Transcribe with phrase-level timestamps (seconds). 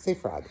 [0.00, 0.44] Say frog.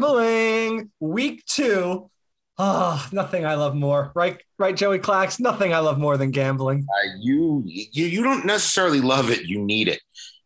[0.00, 2.10] Gambling week two.
[2.60, 4.40] Ah, nothing I love more, right?
[4.58, 5.38] Right, Joey Clax.
[5.38, 6.86] Nothing I love more than gambling.
[6.88, 9.42] Uh, you you you don't necessarily love it.
[9.42, 10.00] You need it.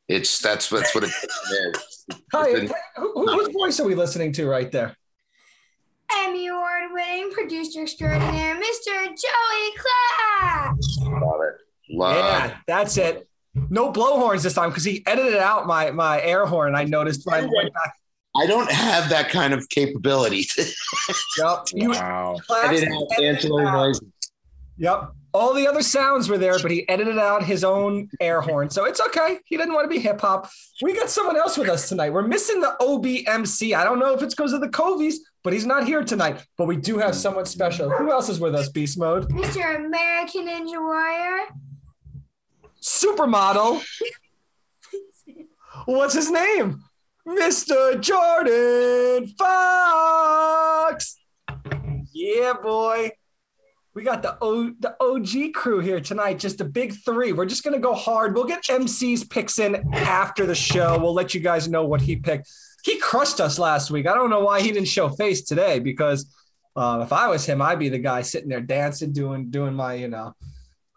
[0.09, 2.07] It's that's that's what it is.
[2.33, 4.95] Hi, It's who, who- whose voice are we listening to right there?
[6.15, 9.07] Emmy Award winning producer extraordinaire, Mr.
[9.07, 10.75] Joey Clash.
[11.01, 11.55] Love it.
[11.97, 13.27] Love yeah, that's it.
[13.71, 16.75] No blowhorns this time because he edited out my my air horn.
[16.75, 17.95] I noticed when I went back.
[18.35, 20.47] I don't have that kind of capability.
[21.39, 22.37] Yep, you, Wow.
[22.51, 24.09] I didn't have edited ancillary noises.
[24.79, 25.13] Yep.
[25.35, 28.69] All the other sounds were there, but he edited out his own air horn.
[28.69, 29.39] So it's okay.
[29.47, 30.51] He didn't want to be hip hop.
[30.83, 32.11] We got someone else with us tonight.
[32.11, 33.75] We're missing the OBMC.
[33.75, 36.45] I don't know if it's because of the Covies, but he's not here tonight.
[36.59, 37.89] But we do have someone special.
[37.91, 39.31] Who else is with us, Beast Mode?
[39.31, 39.87] Mr.
[39.87, 41.47] American Ninja Warrior.
[42.83, 43.83] Supermodel.
[45.87, 46.83] What's his name?
[47.27, 48.01] Mr.
[48.01, 51.17] Jordan Fox.
[52.13, 53.11] Yeah, boy.
[53.95, 57.33] We got the o, the OG crew here tonight, just a big three.
[57.33, 58.35] We're just gonna go hard.
[58.35, 60.99] We'll get MC's picks in after the show.
[60.99, 62.51] We'll let you guys know what he picked.
[62.85, 64.07] He crushed us last week.
[64.07, 66.35] I don't know why he didn't show face today because
[66.75, 69.95] uh, if I was him, I'd be the guy sitting there dancing, doing doing my
[69.95, 70.35] you know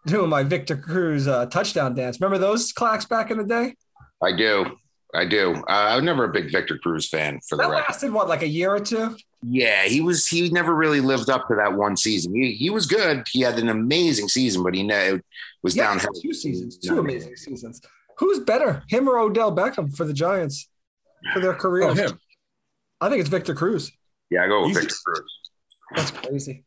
[0.06, 2.18] doing my Victor Cruz uh, touchdown dance.
[2.20, 3.74] Remember those clacks back in the day?
[4.22, 4.78] I do.
[5.16, 5.54] I do.
[5.68, 7.84] Uh, I was never a big Victor Cruz fan for the That record.
[7.88, 9.16] lasted what, like a year or two?
[9.42, 10.26] Yeah, he was.
[10.26, 12.34] He never really lived up to that one season.
[12.34, 13.24] He, he was good.
[13.30, 15.24] He had an amazing season, but he ne- it
[15.62, 16.10] was Yeah, downhill.
[16.20, 17.80] two seasons, two amazing seasons.
[18.18, 20.68] Who's better, him or Odell Beckham for the Giants
[21.32, 22.18] for their Oh, him.
[23.00, 23.92] I think it's Victor Cruz.
[24.30, 24.80] Yeah, I go with Easy.
[24.80, 25.32] Victor Cruz.
[25.94, 26.64] That's crazy.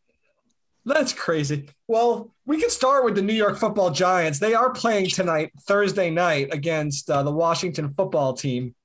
[0.89, 1.69] That's crazy.
[1.87, 4.39] Well, we can start with the New York Football Giants.
[4.39, 8.75] They are playing tonight, Thursday night, against uh, the Washington Football Team.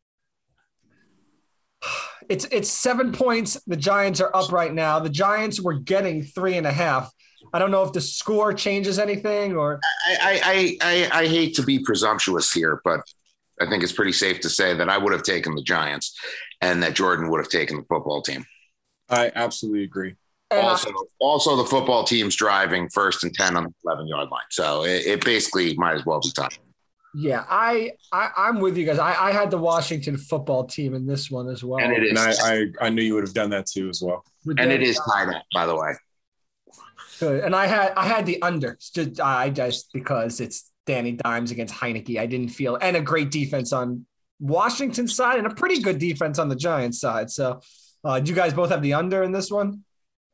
[2.26, 3.60] It's it's seven points.
[3.66, 4.98] The Giants are up right now.
[4.98, 7.12] The Giants were getting three and a half.
[7.52, 11.54] I don't know if the score changes anything or I, I, I, I, I hate
[11.56, 13.00] to be presumptuous here, but
[13.60, 16.18] I think it's pretty safe to say that I would have taken the Giants
[16.62, 18.46] and that Jordan would have taken the football team.
[19.10, 20.14] I absolutely agree.
[20.58, 24.28] And I- Also, also the football team's driving first and 10 on the 11 yard
[24.30, 24.42] line.
[24.50, 26.50] So it, it basically might as well be time.
[27.16, 28.98] Yeah, I, I I'm with you guys.
[28.98, 31.78] I, I had the Washington football team in this one as well.
[31.78, 32.18] And it is, And
[32.80, 34.24] I, I, I knew you would have done that too as well.
[34.44, 35.92] With and it is Danny tied up, by the way.
[37.20, 37.44] Good.
[37.44, 41.72] And I had I had the under just I just because it's Danny Dimes against
[41.74, 42.18] Heinicke.
[42.18, 44.06] I didn't feel and a great defense on
[44.40, 47.30] Washington's side and a pretty good defense on the Giants side.
[47.30, 47.60] So
[48.04, 49.84] uh do you guys both have the under in this one?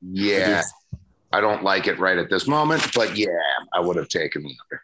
[0.03, 0.63] Yeah.
[1.33, 3.29] I don't like it right at this moment, but yeah,
[3.73, 4.83] I would have taken the under.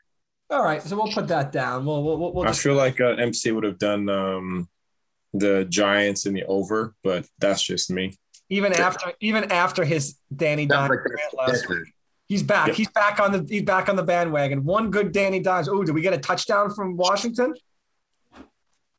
[0.49, 1.85] All right, so we'll put that down.
[1.85, 4.69] We'll we'll, we'll, we'll I feel like uh, MC would have done um,
[5.35, 8.17] the Giants in the over, but that's just me.
[8.49, 11.93] even after even after his Danny Sounds Dimes like last week.
[12.29, 12.69] He's back.
[12.69, 12.75] Yeah.
[12.75, 14.65] He's back on the he's back on the bandwagon.
[14.65, 15.69] One good Danny Dimes.
[15.69, 17.55] Oh, did we get a touchdown from Washington?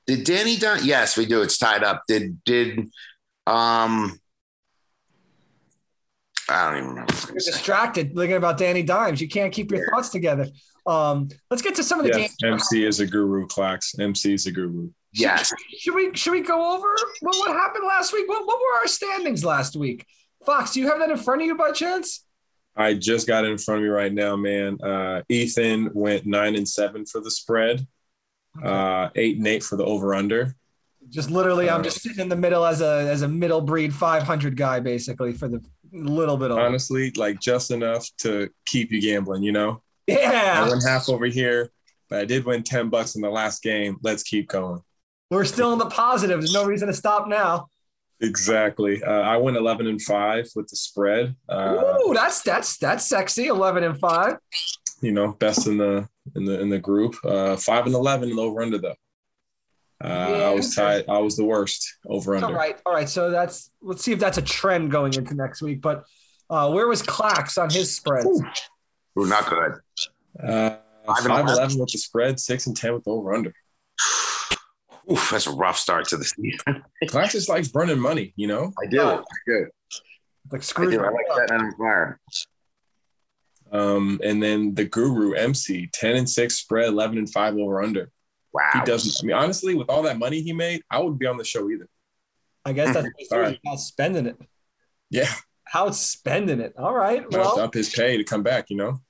[0.05, 0.79] Did Danny Dunn?
[0.83, 1.41] Yes, we do.
[1.41, 2.03] It's tied up.
[2.07, 2.89] Did did
[3.45, 4.17] um
[6.49, 7.13] I don't even remember.
[7.13, 7.51] what You're gonna say.
[7.51, 9.19] distracted thinking about Danny Dimes.
[9.21, 10.47] You can't keep your thoughts together.
[10.85, 12.53] Um, let's get to some of the Yes, games.
[12.71, 13.99] MC is a guru, Clax.
[13.99, 14.89] MC is a guru.
[15.13, 15.51] Yes.
[15.79, 16.87] Should we should we go over
[17.21, 18.27] what, what happened last week?
[18.29, 20.05] What, what were our standings last week?
[20.45, 22.23] Fox, do you have that in front of you by chance?
[22.75, 24.77] I just got it in front of me right now, man.
[24.81, 27.87] Uh, Ethan went nine and seven for the spread,
[28.63, 30.55] uh, eight and eight for the over under.
[31.09, 33.93] Just literally, I'm Uh, just sitting in the middle as a as a middle breed
[33.93, 35.61] 500 guy, basically for the
[35.93, 39.81] little bit of Honestly, like just enough to keep you gambling, you know?
[40.07, 40.63] Yeah.
[40.65, 41.71] I went half over here,
[42.09, 43.97] but I did win 10 bucks in the last game.
[44.01, 44.81] Let's keep going.
[45.29, 46.39] We're still in the positive.
[46.39, 47.67] There's no reason to stop now.
[48.21, 49.03] Exactly.
[49.03, 51.35] Uh, I went 11 and 5 with the spread.
[51.47, 53.47] Uh, Ooh, that's that's that's sexy.
[53.47, 54.37] 11 and five.
[55.01, 57.15] you know, best in the in the in the group.
[57.23, 58.95] Uh, 5 and 11 in the over under though.
[60.03, 61.05] Uh, Yeah, I was tied.
[61.09, 62.55] I was the worst over All under.
[62.57, 63.09] right, all right.
[63.09, 65.81] So that's let's see if that's a trend going into next week.
[65.81, 66.03] But
[66.49, 68.25] uh, where was Clax on his spread?
[68.25, 69.73] Ooh, not good.
[70.41, 71.53] Uh, Five and 5 eleven.
[71.53, 73.53] 11 with the spread, 6 and 10 with over under.
[75.09, 76.83] Oof, that's a rough start to the season.
[77.05, 78.73] Clax just likes burning money, you know?
[78.83, 79.01] I do.
[79.01, 79.67] I do.
[80.51, 81.01] Like I do.
[81.01, 82.19] I like that on fire.
[83.71, 88.11] Um, and then the guru MC, 10 and 6 spread, 11 and 5 over under.
[88.53, 88.69] Wow.
[88.73, 91.37] He doesn't, I mean, honestly, with all that money he made, I wouldn't be on
[91.37, 91.87] the show either.
[92.65, 93.49] I guess that's what he's All doing.
[93.51, 93.59] right.
[93.61, 94.37] He's out spending it.
[95.09, 95.31] Yeah.
[95.73, 96.73] Out spending it.
[96.77, 97.29] All right.
[97.31, 99.01] Well, Well, up his pay to come back, you know?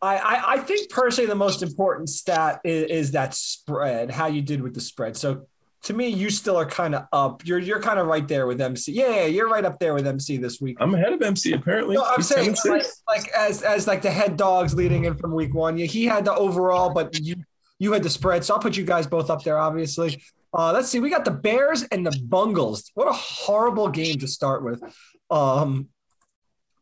[0.00, 4.42] I, I, I think personally the most important stat is, is that spread, how you
[4.42, 5.16] did with the spread.
[5.16, 5.46] So
[5.84, 7.46] to me, you still are kind of up.
[7.46, 8.92] You're you're kind of right there with MC.
[8.92, 10.76] Yeah, yeah, you're right up there with MC this week.
[10.80, 11.94] I'm ahead of MC apparently.
[11.96, 15.16] No, I'm He's saying and like, like as as like the head dogs leading in
[15.16, 15.78] from week one.
[15.78, 17.36] Yeah, he had the overall, but you
[17.78, 18.44] you had the spread.
[18.44, 20.22] So I'll put you guys both up there, obviously.
[20.52, 21.00] Uh, let's see.
[21.00, 22.90] We got the Bears and the Bungles.
[22.94, 24.82] What a horrible game to start with.
[25.30, 25.88] Um,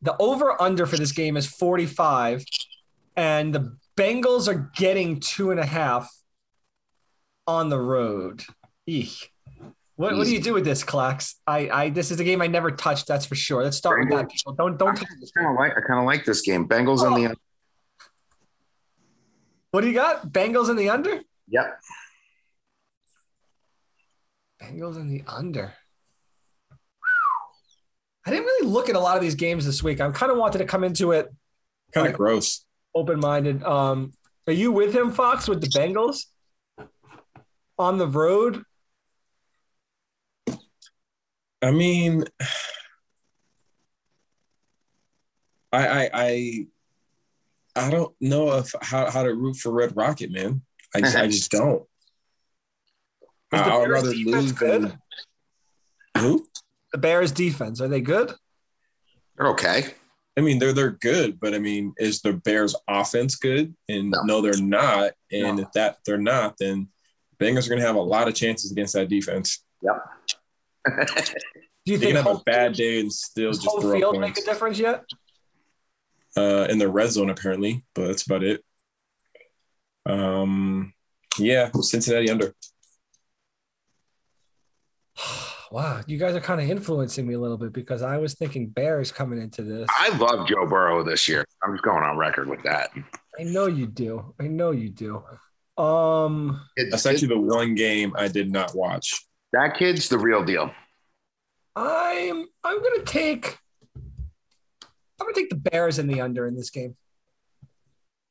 [0.03, 2.45] the over under for this game is 45,
[3.17, 6.09] and the Bengals are getting two and a half
[7.47, 8.45] on the road.
[8.87, 9.33] Eek.
[9.97, 11.37] What, what do you do with this, Clax?
[11.47, 13.09] I, I this is a game I never touched.
[13.09, 13.65] That's for sure.
[13.65, 14.29] Let's start with that.
[14.29, 14.53] People.
[14.53, 14.91] Don't don't.
[14.91, 15.05] I
[15.35, 15.73] kind of like.
[15.73, 16.69] I kind of like this game.
[16.69, 17.35] Bengals on the.
[19.71, 20.29] What do you got?
[20.29, 21.21] Bengals in the under.
[21.49, 21.81] Yep.
[24.63, 25.75] Bengals in the under.
[28.27, 30.01] I didn't really look at a lot of these games this week.
[30.01, 31.29] I kind of wanted to come into it
[31.93, 32.65] Kind of gross.
[32.95, 33.63] open minded.
[33.63, 34.13] Um,
[34.49, 36.25] are you with him, Fox, with the Bengals
[37.79, 38.65] on the road?
[41.63, 42.25] I mean,
[45.73, 46.67] I I I,
[47.77, 50.63] I don't know if how, how to root for Red Rocket, man.
[50.95, 51.83] I just I just don't.
[53.53, 54.83] Is the I, would rather defense lose good?
[54.83, 54.99] than
[56.19, 56.47] who?
[56.93, 58.33] The Bears defense are they good?
[59.37, 59.95] They're okay.
[60.39, 63.75] I mean, they're they're good, but I mean, is the Bears offense good?
[63.89, 64.23] And No.
[64.23, 65.13] no, they're not.
[65.33, 65.63] And No.
[65.63, 66.89] if that they're not, then
[67.39, 69.63] Bengals are going to have a lot of chances against that defense.
[69.83, 70.03] Yep.
[71.85, 73.93] Do you They think can have a bad day and still does just home throw
[73.93, 75.05] up field make a difference yet?
[76.37, 77.85] Uh, in the red zone, apparently.
[77.95, 78.65] But that's about it.
[80.05, 80.93] Um,
[81.39, 82.53] yeah, Cincinnati under.
[85.73, 88.69] Wow, you guys are kind of influencing me a little bit because I was thinking
[88.69, 89.89] Bears coming into this.
[89.91, 91.45] I love Joe Burrow this year.
[91.63, 92.91] I'm just going on record with that.
[93.39, 94.33] I know you do.
[94.41, 95.25] I know you do.
[95.77, 99.27] Um, It's- That's actually the one game I did not watch.
[99.53, 100.71] that kid's the real deal.
[101.75, 103.59] I'm I'm gonna take
[105.21, 106.97] I'm gonna take the Bears in the under in this game.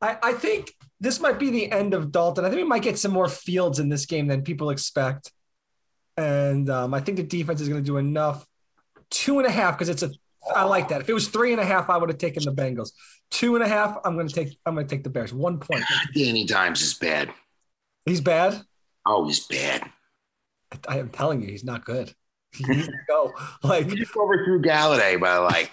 [0.02, 2.46] I I think this might be the end of Dalton.
[2.46, 5.32] I think we might get some more fields in this game than people expect,
[6.18, 8.46] and um, I think the defense is gonna do enough.
[9.12, 10.12] Two and a half because it's a
[10.54, 11.02] I like that.
[11.02, 12.92] If it was three and a half, I would have taken the Bengals.
[13.32, 15.34] Two and a half, I'm gonna take I'm gonna take the Bears.
[15.34, 15.84] One point.
[16.14, 17.32] Danny Dimes is bad.
[18.06, 18.62] He's bad.
[19.06, 19.90] Oh, he's bad.
[20.88, 22.14] I am telling you, he's not good.
[22.52, 23.34] He needs to go.
[23.64, 25.72] Like He just overthrew Golladay by like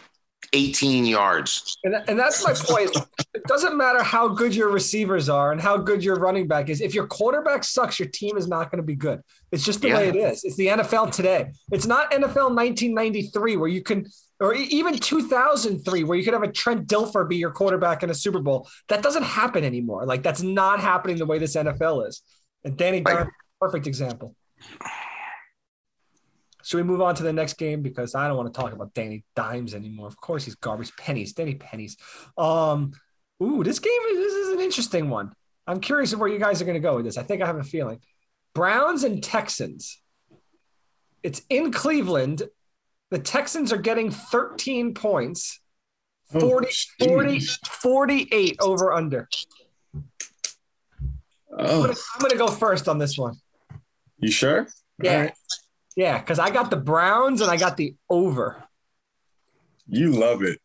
[0.53, 1.77] 18 yards.
[1.85, 2.97] And, and that's my point.
[3.35, 6.81] It doesn't matter how good your receivers are and how good your running back is.
[6.81, 9.23] If your quarterback sucks, your team is not going to be good.
[9.51, 9.97] It's just the Yeah.
[9.99, 10.45] way it is.
[10.45, 11.53] It's the NFL today.
[11.71, 14.07] It's not NFL 1993 where you can,
[14.41, 18.15] or even 2003 where you could have a Trent Dilfer be your quarterback in a
[18.15, 18.69] Super Bowl.
[18.89, 20.05] That doesn't happen anymore.
[20.07, 22.23] Like that's not happening the way this NFL is.
[22.65, 23.01] And Danny.
[23.01, 23.31] Dimes,
[23.61, 24.35] perfect example.
[26.65, 28.95] Should we move on to the next game because I don't want to talk about
[28.95, 30.07] Danny Dimes anymore.
[30.07, 30.95] Of course, he's garbage.
[30.97, 31.97] Pennies, Danny Pennies.
[32.39, 32.93] Um,
[33.43, 35.33] ooh, this game is this is an interesting one.
[35.67, 37.19] I'm curious of where you guys are going to go with this.
[37.19, 38.01] I think I have a feeling.
[38.55, 40.01] Browns and Texans.
[41.23, 42.43] It's in Cleveland.
[43.11, 45.61] The Texans are getting 13 points.
[46.35, 49.29] Oh, 40, 40, 48 over under.
[49.95, 50.07] I'm
[51.59, 53.35] Oh, I'm gonna go first on this one.
[54.19, 54.67] you sure?
[55.03, 55.13] Yeah.
[55.13, 55.35] All right.
[55.97, 58.63] Yeah, because I got the Browns and I got the over.
[59.87, 60.59] You love it.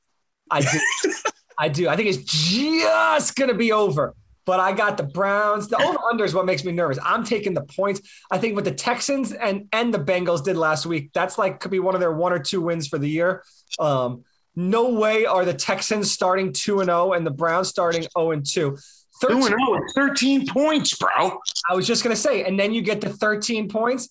[0.50, 1.12] I do.
[1.60, 1.89] I do.
[1.89, 4.13] I think it's just going to be over.
[4.46, 5.67] But I got the Browns.
[5.67, 6.98] The over under is what makes me nervous.
[7.03, 8.00] I'm taking the points.
[8.31, 11.72] I think what the Texans and and the Bengals did last week, that's like could
[11.72, 13.43] be one of their one or two wins for the year.
[13.77, 14.24] Um,
[14.55, 18.46] no way are the Texans starting 2 and 0 and the Browns starting 0 and
[18.46, 18.72] 2.
[18.72, 18.77] 2
[19.19, 21.39] 13 and 0, it's 13 points, bro.
[21.69, 24.10] I was just gonna say, and then you get the 13 points.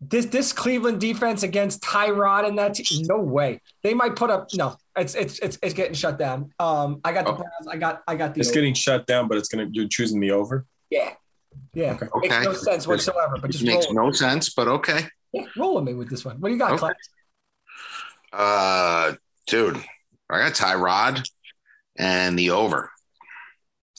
[0.00, 3.60] This this Cleveland defense against Tyrod and that team, no way.
[3.82, 4.76] They might put up no.
[4.94, 6.52] It's it's it's, it's getting shut down.
[6.58, 7.36] Um, I got the Oh.
[7.36, 7.66] Browns.
[7.70, 8.54] I got I got the It's over.
[8.54, 9.68] getting shut down, but it's gonna.
[9.72, 10.66] You're choosing the over.
[10.90, 11.14] yeah.
[11.72, 12.06] Yeah, Okay.
[12.20, 12.44] makes Okay.
[12.44, 13.32] no sense whatsoever.
[13.36, 15.06] But Which just makes roll, no sense, but okay.
[15.32, 16.38] yeah, roll with me with this one.
[16.40, 16.78] What do you got, Okay.
[16.80, 16.92] Clay?
[18.32, 19.12] Uh,
[19.46, 19.82] dude,
[20.28, 21.26] I got Tyrod
[21.98, 22.90] and the over.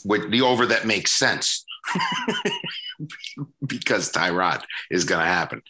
[0.05, 1.65] With the over that makes sense
[3.65, 5.61] because Tyrod is going to happen.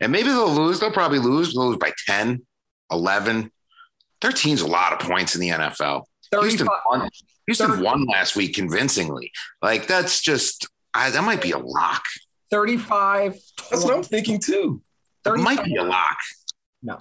[0.00, 0.80] And maybe they'll lose.
[0.80, 1.54] They'll probably lose.
[1.54, 2.44] They'll lose by 10,
[2.90, 3.50] 11.
[4.20, 6.04] 13's a lot of points in the NFL.
[6.32, 6.78] Houston 35.
[6.86, 7.08] won,
[7.46, 9.30] Houston won last week convincingly.
[9.62, 12.02] Like, that's just, I, that might be a lock.
[12.50, 13.38] 35.
[13.70, 14.80] That's what I'm thinking too.
[15.26, 16.18] It might be a lock.
[16.82, 17.00] No.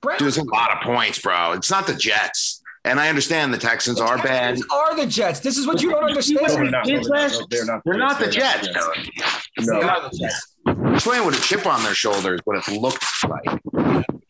[0.00, 1.52] Browns, Dude, it's a lot of points, bro.
[1.52, 2.62] It's not the Jets.
[2.84, 4.56] And I understand the Texans the are bad.
[4.56, 5.40] Texans Are the Jets?
[5.40, 6.38] This is what you don't No, understand.
[6.48, 6.86] they're not.
[6.86, 7.50] No, they're not.
[7.50, 7.82] They're not.
[7.84, 8.66] They're not the They're Jets.
[8.68, 9.80] They No.
[9.82, 10.54] are the Jets.
[10.64, 13.60] They're playing with a chip on their shoulders, what it looked like.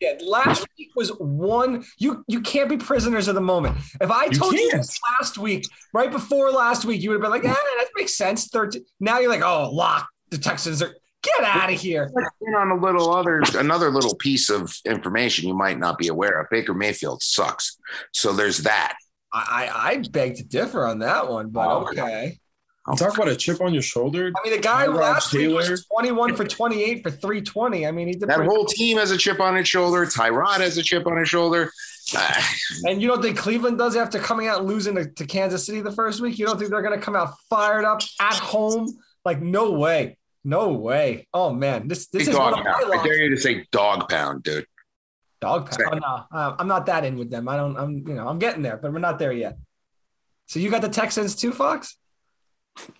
[0.01, 1.83] Yeah, last week was one.
[1.97, 3.77] You you can't be prisoners of the moment.
[3.99, 4.81] If I told you can't.
[4.81, 8.15] this last week, right before last week, you would have been like, "Yeah, that makes
[8.17, 8.85] sense." Thirteen.
[9.01, 10.07] Now you're like, "Oh, lock.
[10.29, 12.09] The Texans are get out of here."
[12.41, 16.39] And on a little other, another little piece of information you might not be aware
[16.41, 17.77] of, Baker Mayfield sucks.
[18.13, 18.97] So there's that.
[19.33, 21.87] I I, I beg to differ on that one, but Oh.
[21.89, 22.37] okay.
[22.89, 24.31] You talk about a chip on your shoulder.
[24.35, 27.85] I mean, the guy Tyrod last week was 21 for 28 for 320.
[27.85, 30.07] I mean, he did That pretty whole team has a chip on its shoulder.
[30.07, 31.71] Tyrod has a chip on his shoulder.
[32.87, 35.81] And you don't think Cleveland does after coming out and losing to, to Kansas City
[35.81, 36.39] the first week?
[36.39, 38.87] You don't think they're going to come out fired up at home?
[39.23, 40.17] Like, no way.
[40.49, 41.27] No way.
[41.31, 41.87] Oh, man.
[41.87, 42.93] This this big is one dog of my pound.
[42.99, 44.65] I dare you to say dog pound, dude.
[45.41, 46.01] Dog pound.
[46.03, 47.47] Oh, no, uh, I'm not that in with them.
[47.47, 49.59] I don't, I'm, you know, I'm getting there, but we're not there yet.
[50.47, 51.97] So you got the Texans too, Fox?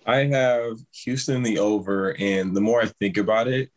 [0.06, 3.70] I have Houston the over, and the more I think about it,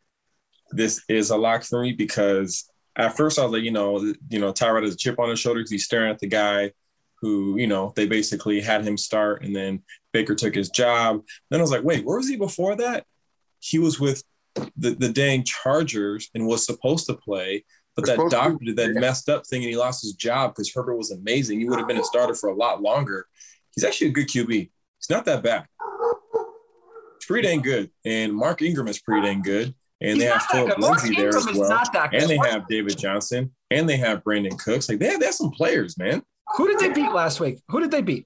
[0.69, 4.39] this is a lock for me because at first I was like, you know, you
[4.39, 6.73] know, Tyrod has a chip on his shoulder because he's staring at the guy
[7.21, 11.23] who, you know, they basically had him start, and then Baker took his job.
[11.49, 13.05] Then I was like, wait, where was he before that?
[13.63, 14.23] He was with
[14.75, 17.63] the the dang Chargers and was supposed to play,
[17.95, 20.51] but that Supposed to, doctor did that messed up thing, and he lost his job
[20.51, 21.59] because Herbert was amazing.
[21.59, 23.27] He would have been a starter for a lot longer.
[23.73, 24.49] He's actually a good QB.
[24.51, 25.65] He's not that bad.
[27.15, 27.89] It's pretty dang good.
[28.03, 29.73] And Mark Ingram is pretty dang good.
[30.01, 31.69] And they have Phillip Lindsay there as well.
[31.69, 32.09] that.
[32.13, 33.51] And they have David Johnson.
[33.71, 34.89] And they have Brandin Cooks.
[34.89, 36.21] Like they have, they have some players, man.
[36.57, 37.61] Who did they beat last week?
[37.69, 38.25] Who did they beat?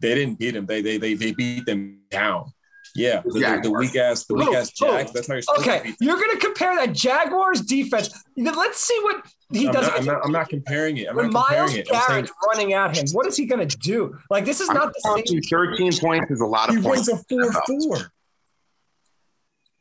[0.00, 0.64] They didn't beat them.
[0.64, 2.52] They they they, they beat them down.
[2.94, 5.04] Yeah, the, the, the weak ass, the weak ass Oh, oh.
[5.12, 8.10] That's how you're supposed to Okay, you're going to compare that Jaguars defense.
[8.36, 9.86] Let's see what he I'm does.
[9.86, 11.08] not, I'm, not, I'm not comparing it.
[11.08, 11.88] I'm when not Myles it.
[11.92, 14.18] I'm saying Garrett's running at him, what is he going to do?
[14.28, 15.40] Like this is I'm not the same.
[15.42, 17.30] 13 points is a lot he of runs points.
[17.30, 17.52] a 4
[17.98, 18.12] 4.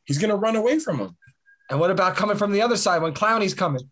[0.05, 1.17] He's going to run away from him.
[1.69, 3.89] And what about coming from the other side when Clowney's coming?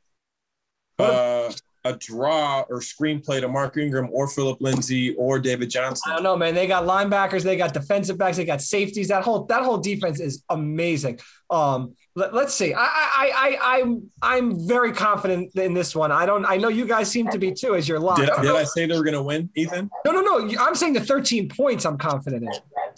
[0.98, 1.52] Uh,
[1.88, 6.04] a draw or screenplay to Mark Ingram or Phillip Lindsay or David Johnson.
[6.06, 6.24] I Johnson.
[6.24, 6.56] don't know, man.
[6.56, 9.08] They got linebackers, they got defensive backs, they got safeties.
[9.08, 11.20] That whole that whole defense is amazing.
[11.50, 12.74] Um, let, us see.
[12.74, 16.12] I, I I I'm I'm very confident in this one.
[16.12, 16.46] I don't.
[16.46, 18.18] I know you guys seem to be too, as your lock.
[18.18, 19.90] Did, I did I say they were going to win, Ethan?
[20.06, 20.58] No, no, no.
[20.60, 21.86] I'm saying the 13 points.
[21.86, 22.52] I'm confident in.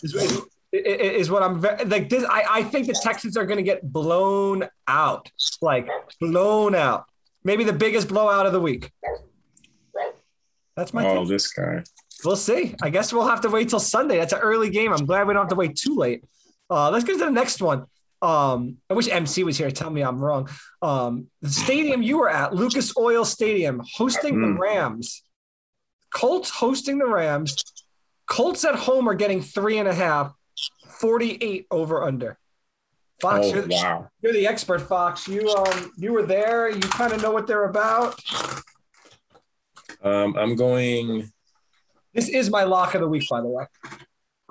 [0.03, 0.41] Is, is,
[0.71, 2.09] is what I'm ve- like.
[2.09, 5.29] This, I, I think the Texans are going to get blown out,
[5.61, 5.89] like
[6.21, 7.08] blown out.
[7.43, 8.91] Maybe the biggest blowout of the week.
[10.75, 11.05] That's my.
[11.05, 11.29] Oh, take.
[11.29, 11.83] this guy.
[12.23, 12.75] We'll see.
[12.81, 14.17] I guess we'll have to wait till Sunday.
[14.17, 14.91] That's an early game.
[14.93, 16.23] I'm glad we don't have to wait too late.
[16.69, 17.85] Uh, let's get to the next one.
[18.21, 20.49] Um, I wish MC was here tell me I'm wrong.
[20.81, 24.59] Um, the stadium you were at, Lucas Oil Stadium, hosting the Mm.
[24.59, 25.23] Rams.
[26.13, 27.55] Colts hosting the Rams.
[28.27, 30.33] Colts at home are getting three and a half,
[30.99, 32.37] 48 over under.
[33.21, 34.09] Fox, Oh, you're, the, wow.
[34.21, 35.27] you're the expert, Fox.
[35.27, 36.69] You um you were there.
[36.69, 38.19] You kind of know what they're about.
[40.01, 41.29] Um, I'm going.
[42.13, 43.65] This is my lock of the week, by the way.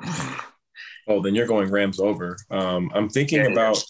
[1.10, 2.37] Oh, then you're going Rams over.
[2.50, 3.46] Um, I'm thinking Yeah.
[3.50, 3.82] about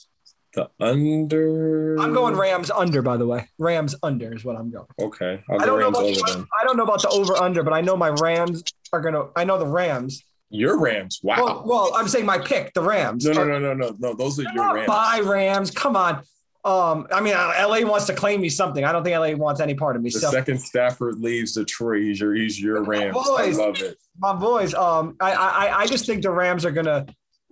[0.54, 1.96] the under.
[1.98, 3.48] I'm going Rams under, by the way.
[3.58, 4.86] Rams under is what I'm going.
[5.00, 6.46] Okay, I'll I don't know about over the, then.
[6.60, 9.24] I don't know about the over under, but I know my Rams are gonna.
[9.34, 10.22] I know the Rams.
[10.50, 11.20] Your Rams.
[11.22, 11.36] Wow.
[11.44, 13.24] Well, well, I'm saying my pick, the Rams.
[13.24, 14.14] no, no, no, no, no, no.
[14.14, 14.86] Those are They're your Rams.
[14.86, 16.22] By Rams, come on.
[16.64, 18.84] Um, I mean, uh, LA wants to claim me something.
[18.84, 20.10] I don't think LA wants any part of me.
[20.10, 23.16] The So second Stafford leaves Detroit, he's your he's your Rams.
[23.16, 23.58] I Boys.
[23.58, 23.96] love it.
[24.18, 27.06] my boys, um, I, I, I just think the Rams are gonna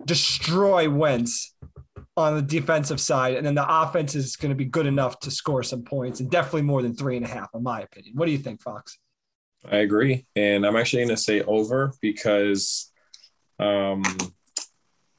[0.05, 1.55] destroy Wentz
[2.15, 5.29] on the defensive side, and then the offense is going to be good enough to
[5.29, 8.13] score some points, and definitely more than three and a half, in my opinion.
[8.15, 8.97] What do you think, Fox?
[9.65, 12.91] I agree, and I'm actually going to say over because
[13.59, 14.03] um,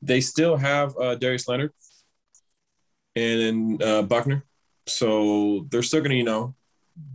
[0.00, 1.72] they still have uh, Darius Leonard
[3.16, 4.44] and uh, Buckner,
[4.86, 6.54] so they're still going to you know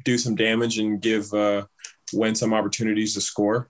[0.04, 1.66] do some damage and give uh,
[2.14, 3.70] Wentz some opportunities to score.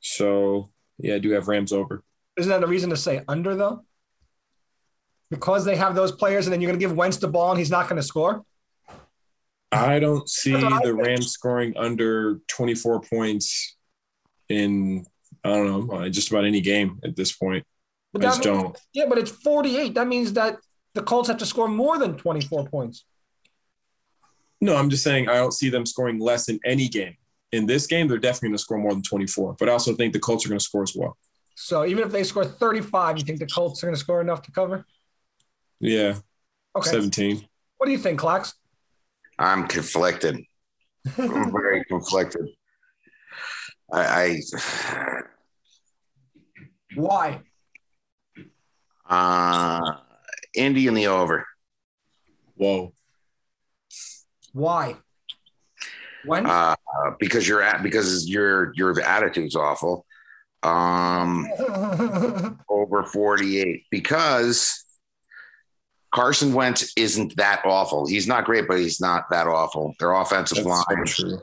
[0.00, 2.02] So yeah, I do have Rams over.
[2.36, 3.84] Isn't that a reason to say under though?
[5.30, 7.58] Because they have those players, and then you're going to give Wentz the ball, and
[7.58, 8.44] he's not going to score.
[9.70, 10.94] I don't see That's what I the.
[10.94, 13.76] Rams scoring under 24 points
[14.48, 15.04] in
[15.44, 17.64] I don't know uh, just about any game at this point.
[18.12, 18.78] But I just means- don't.
[18.92, 19.94] Yeah, but it's 48.
[19.94, 20.56] That means that
[20.94, 23.04] the Colts have to score more than 24 points.
[24.60, 27.14] No, I'm just saying I don't see them scoring less in any game.
[27.52, 29.56] In this game, they're definitely going to score more than 24.
[29.58, 31.16] But I also think the Colts are going to score as well.
[31.54, 34.42] So even if they score 35, you think the Colts are going to score enough
[34.42, 34.84] to cover?
[35.80, 36.16] Yeah,
[36.76, 36.90] Okay.
[36.90, 37.46] 17.
[37.76, 38.54] What do you think, Clax?
[39.38, 40.42] I'm conflicted.
[41.16, 42.48] I'm very conflicted.
[43.92, 45.22] I, I
[46.94, 47.40] Why?
[49.08, 49.92] Uh,
[50.54, 51.46] Indy in the over.
[52.56, 52.92] Whoa.
[54.52, 54.96] Why?
[56.24, 56.46] When?
[56.46, 56.74] Uh,
[57.20, 60.04] because you're at because your your attitude's awful.
[60.64, 61.46] Um,
[62.68, 64.84] over 48 because
[66.12, 68.06] Carson Wentz isn't that awful.
[68.06, 69.94] He's not great, but he's not that awful.
[70.00, 71.40] Their offensive That's line so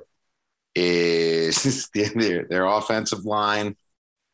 [0.76, 3.76] is their, their offensive line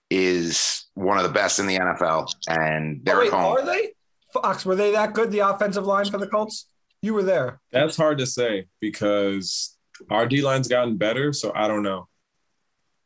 [0.10, 3.58] is one of the best in the NFL, and Oh, they're wait, at home.
[3.58, 3.92] are they?
[4.34, 6.68] Fox, were they that good, the offensive line for the Colts?
[7.02, 7.60] You were there.
[7.72, 9.78] That's hard to say because
[10.10, 11.34] our D line's gotten better.
[11.34, 12.08] So I don't know.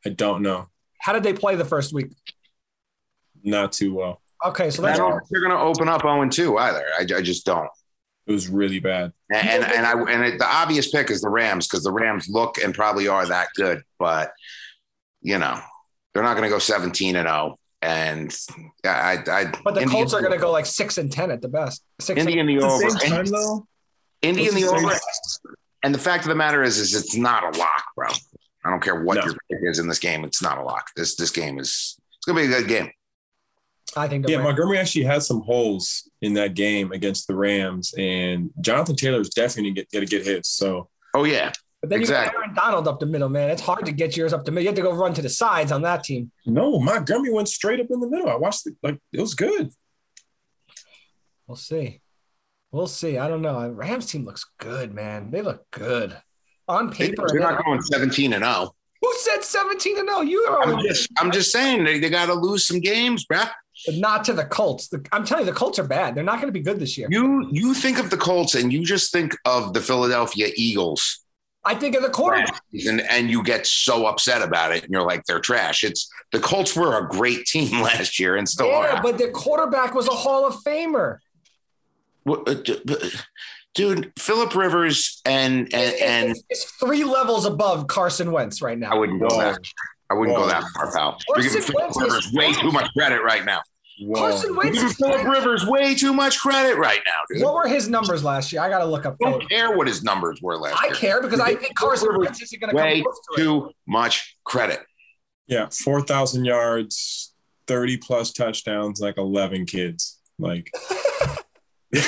[0.06, 0.68] I don't know.
[1.00, 2.12] How did they play the first week?
[3.44, 4.22] Not too well.
[4.44, 6.86] Okay, so I don't think they're going to open up 0 2 either.
[7.00, 7.70] I, I just don't.
[8.28, 9.14] It was really bad.
[9.32, 12.28] And and, and I and it, the obvious pick is the Rams because the Rams
[12.28, 14.32] look and probably are that good, but
[15.22, 15.60] you know
[16.14, 17.60] they're not going to go 17 and 0.
[17.82, 18.36] And
[18.84, 21.42] I, I, but the Indy Colts are going to go like six and ten at
[21.44, 21.84] the best.
[22.00, 22.84] Six Indy in the At over.
[22.84, 23.68] the same time, though,
[24.24, 24.96] Indy in the the over.
[25.84, 28.08] And the fact of the matter is, is it's not a lock, bro.
[28.66, 29.26] I don't care what No.
[29.26, 30.24] your pick is in this game.
[30.24, 30.88] It's not a lock.
[30.96, 32.90] This this game is it's gonna be a good game.
[33.98, 34.28] I think.
[34.28, 38.96] Yeah, Rams- Montgomery actually had some holes in that game against the Rams, and Jonathan
[38.96, 40.48] Taylor's definitely going to get his.
[40.48, 42.34] So Oh yeah, But then you Exactly.
[42.34, 43.50] got Aaron Donald up the middle, man.
[43.50, 44.64] It's hard to get yours up the middle.
[44.64, 46.32] You have to go run to the sides on that team.
[46.46, 48.30] no, Montgomery went straight up in the middle.
[48.30, 49.70] I watched it; like it was good.
[51.48, 52.02] We'll see.
[52.72, 53.18] We'll see.
[53.18, 53.70] I don't know.
[53.70, 55.32] Rams team looks good, man.
[55.32, 56.18] They look good
[56.68, 57.28] on paper.
[57.32, 58.76] they're not going 17 and 0.
[59.02, 60.22] Who said 17 and 0?
[60.22, 63.44] You are I'm just I'm just saying they, they got to lose some games, bro.
[63.86, 64.88] But not to the Colts.
[64.88, 66.16] The, I'm telling you, the Colts are bad.
[66.16, 67.08] They're not going to be good this year.
[67.12, 71.22] You you think of the Colts and you just think of the Philadelphia Eagles.
[71.68, 72.62] I think of the quarterback.
[72.88, 75.84] And, and you get so upset about it and you're like they're trash.
[75.84, 79.02] It's the Colts were a great team last year and still Yeah, are.
[79.02, 81.18] but the quarterback was a Hall of Famer.
[82.24, 83.26] What- uh, d- but-
[83.74, 88.92] Dude, Philip Rivers and and, and it's, it's three levels above Carson Wentz right now.
[88.92, 89.54] I wouldn't go Whoa.
[90.10, 90.16] That.
[90.16, 91.18] I wouldn't go that far, pal.
[91.28, 93.62] You're Carson giving Philip Rivers way too much credit right now.
[94.02, 94.20] Whoa.
[94.20, 97.44] Carson Wentz giving Philip Rivers way too much credit right now, dude.
[97.44, 98.62] What were his numbers last year?
[98.62, 99.16] I got to look up.
[99.26, 100.96] I don't care what his numbers were last I year.
[100.96, 103.44] I care because I think Carson Wentz isn't going to come Way close to it.
[103.44, 104.80] too much credit.
[105.48, 107.34] Yeah, four thousand yards,
[107.68, 110.20] thirty plus touchdowns, like eleven kids.
[110.40, 110.72] Like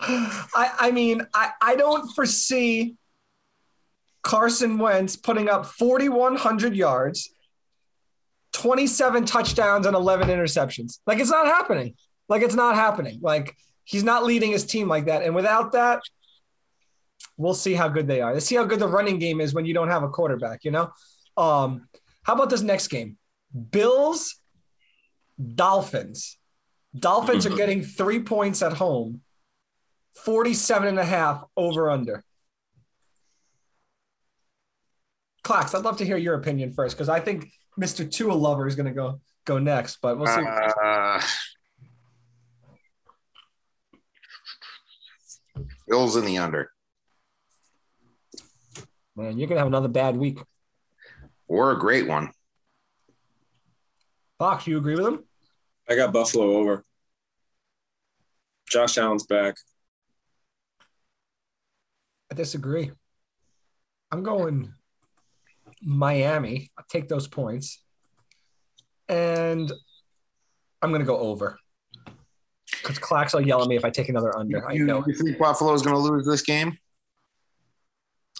[0.00, 2.96] I, I mean, I, I don't foresee
[4.24, 7.30] Carson Wentz putting up 4,100 yards,
[8.52, 10.98] 27 touchdowns, and 11 interceptions.
[11.06, 11.94] Like, it's not happening.
[12.28, 13.18] Like, it's not happening.
[13.20, 15.22] Like, he's not leading his team like that.
[15.22, 16.00] And without that,
[17.36, 18.32] we'll see how good they are.
[18.32, 20.70] Let's see how good the running game is when you don't have a quarterback, you
[20.70, 20.90] know?
[21.36, 21.86] Um,
[22.22, 23.18] how about this next game?
[23.70, 24.36] Bills,
[25.54, 26.38] Dolphins.
[26.98, 29.20] Dolphins are getting three points at home.
[30.24, 32.24] 47 and a half over under.
[35.44, 38.10] Clax, I'd love to hear your opinion first because I think Mr.
[38.10, 40.42] Tua Lover is going to go go next, but we'll see.
[40.82, 41.20] Uh,
[45.86, 46.70] Bills in the under
[49.16, 50.38] Man, you're going to have another bad week.
[51.46, 52.30] or a great one.
[54.38, 55.24] Fox, you agree with him?
[55.88, 56.82] I got Buffalo over.
[58.68, 59.54] Josh Allen's back.
[62.32, 62.90] I disagree.
[64.10, 64.72] I'm going
[65.84, 66.70] Miami.
[66.78, 67.82] I'll take those points.
[69.08, 69.70] And
[70.82, 71.58] I'm going to go over.
[72.82, 74.68] Because Clax will yell at me if I take another under.
[74.68, 75.04] I You, know.
[75.06, 76.76] you think Buffalo is going to lose this game?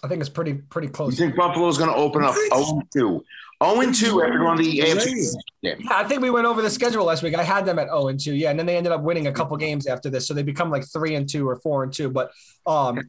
[0.02, 1.18] I think it's pretty pretty close.
[1.18, 3.24] You think Buffalo is going to open up 0 2?
[3.62, 5.34] 0 2 after going to the AFC.
[5.62, 7.34] Yeah, I think we went over the schedule last week.
[7.34, 8.34] I had them at 0 and 2.
[8.34, 10.26] Yeah, and then they ended up winning a couple games after this.
[10.26, 12.10] So they become like 3 and 2 or 4 and 2.
[12.10, 12.32] But
[12.66, 13.00] um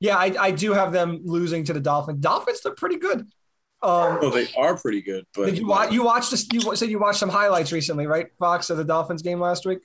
[0.00, 2.18] yeah, I, I do have them losing to the Dolphins.
[2.20, 3.28] Dolphins look pretty good.
[3.84, 5.92] Um, Oh, they are pretty good, but did you watch?
[5.92, 6.46] You watched this?
[6.52, 9.80] You said you watched some highlights recently, right, Fox, of the Dolphins game last week.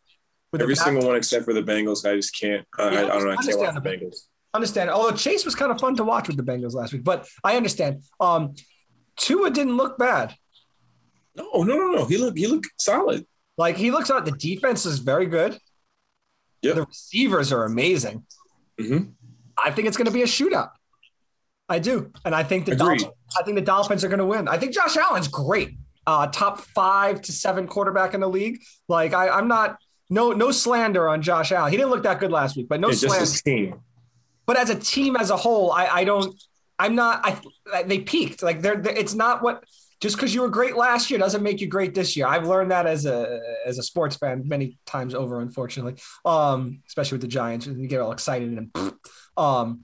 [0.60, 2.10] Every single one except for the Bengals.
[2.10, 2.66] I just can't.
[2.78, 3.32] I, I, I don't know.
[3.32, 4.16] I can't watch the Bengals.
[4.54, 4.90] understand.
[4.90, 7.58] Although Chase was kind of fun to watch with the Bengals last week, but I
[7.58, 8.04] understand.
[8.20, 8.56] Um,
[9.18, 10.34] Tua didn't look bad.
[11.36, 12.06] No, no, no, no.
[12.06, 13.26] He looked he looked solid.
[13.58, 14.26] Like he looks out.
[14.26, 15.60] The defense is very good.
[16.62, 16.74] Yeah.
[16.74, 18.26] The receivers are amazing.
[18.80, 19.12] Mhm.
[19.62, 20.70] I think it's going to be a shootout.
[21.70, 23.00] I do, and I think the Agreed.
[23.02, 24.48] Dolphins, I think the Dolphins are going to win.
[24.48, 25.78] I think Josh Allen's great.
[26.08, 28.60] Uh, top five to seven quarterback in the league.
[28.88, 29.78] Like I, I'm not
[30.10, 31.70] no no slander on Josh Allen.
[31.72, 33.20] He didn't look that good last week, but no Yeah, just slander.
[33.20, 33.80] his team.
[34.48, 36.34] but as a team as a whole, I, I don't.
[36.80, 37.22] I'm not.
[37.72, 38.42] I they peaked.
[38.42, 38.78] Like they're.
[38.78, 39.64] they're- It's not what.
[40.02, 42.26] Just because you were great last year doesn't make you great this year.
[42.26, 45.96] I've learned that as a as a sports fan many times over, unfortunately.
[46.26, 48.94] Um, especially with the Giants, and you get all excited and
[49.38, 49.82] um.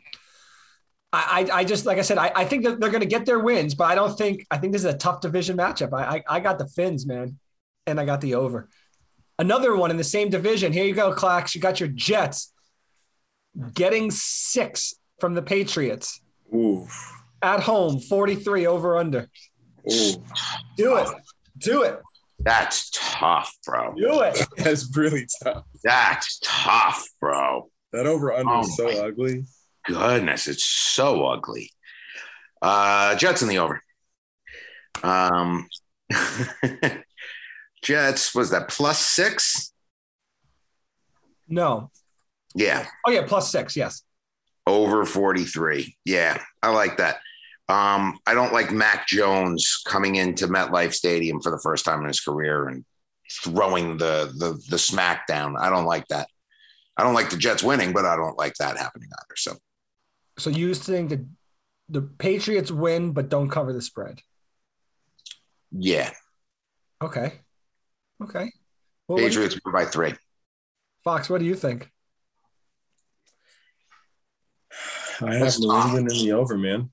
[1.16, 3.26] I, I I just like I said, I, I think that they're going to get
[3.26, 5.94] their wins, but I don't think I think this is a tough division matchup.
[5.94, 7.38] I, I I got the Finns, man,
[7.88, 8.70] and I got the over.
[9.40, 10.72] Another one in the same division.
[10.74, 11.56] Here you go, Clax.
[11.56, 12.54] You got your Jets
[13.74, 16.22] getting six from the Patriots
[16.54, 16.88] Ooh,
[17.42, 19.30] at home, 43 over under.
[19.92, 20.12] ooh.
[20.78, 21.08] Do it.
[21.60, 22.00] Do it.
[22.40, 23.94] That's tough, bro.
[23.96, 24.46] Do it.
[24.58, 25.64] That's really tough.
[25.84, 27.70] That's tough, bro.
[27.94, 29.46] That over under Oh is so my- ugly.
[29.88, 31.72] Goodness, it's so ugly.
[32.62, 33.82] Uh, Jets in the over.
[35.04, 35.68] Um,
[37.84, 39.72] Jets was that plus six?
[41.48, 41.92] No.
[42.56, 43.76] Yeah, Oh, yeah, plus six.
[43.76, 44.02] Yes.
[44.66, 45.96] over 43.
[46.06, 47.18] Yeah, I like that.
[47.68, 52.08] Um, I don't like Mac Jones coming into MetLife Stadium for the first time in
[52.08, 52.86] his career and
[53.44, 55.56] throwing the the the smack down.
[55.58, 56.28] I don't like that.
[56.96, 59.36] I don't like the Jets winning, but I don't like that happening either.
[59.36, 59.58] So
[60.38, 61.26] So you think that
[61.90, 64.22] the Patriots win, but don't cover the spread?
[65.72, 66.12] yeah,
[67.04, 67.34] Okay.
[68.24, 68.52] Okay.
[69.08, 70.14] Well, what Patriots win by three.
[71.04, 71.92] Fox, what do you think?
[75.22, 75.74] I have New.
[75.74, 76.92] England in the over, man.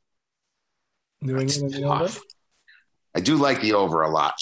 [1.20, 2.18] New England in the over?
[3.14, 4.34] I do like the over a lot.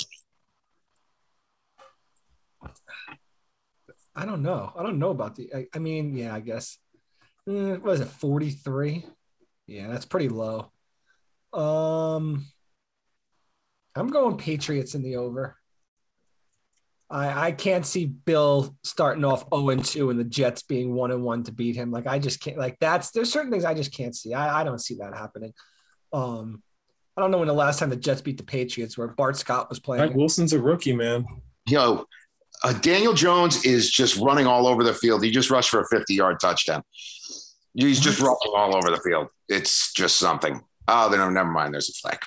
[4.15, 4.73] I don't know.
[4.77, 5.55] I don't know about the.
[5.55, 6.79] I, I mean, yeah, I guess.
[7.49, 8.09] Eh, what is it?
[8.09, 9.05] Forty three.
[9.67, 10.71] Yeah, that's pretty low.
[11.53, 12.47] Um,
[13.95, 15.57] I'm going Patriots in the over.
[17.09, 21.11] I I can't see Bill starting off zero and two and the Jets being one
[21.11, 21.91] and one to beat him.
[21.91, 22.59] Like I just can't.
[22.59, 24.35] Like that's there's certain things I just can't see.
[24.35, 25.53] I I don't see that happening.
[26.13, 26.63] Um,
[27.17, 29.69] I don't know when the last time the Jets beat the Patriots where Bart Scott
[29.69, 30.05] was playing.
[30.05, 31.27] Mike Wilson's a rookie, man.
[31.67, 32.07] You know,
[32.63, 35.23] uh, Daniel Jones is just running all over the field.
[35.23, 36.83] He just rushed for a 50 yard touchdown.
[37.75, 39.29] He's just rushing all over the field.
[39.49, 40.61] It's just something.
[40.89, 41.75] Oh, then oh, never mind.
[41.75, 42.19] There's a flag.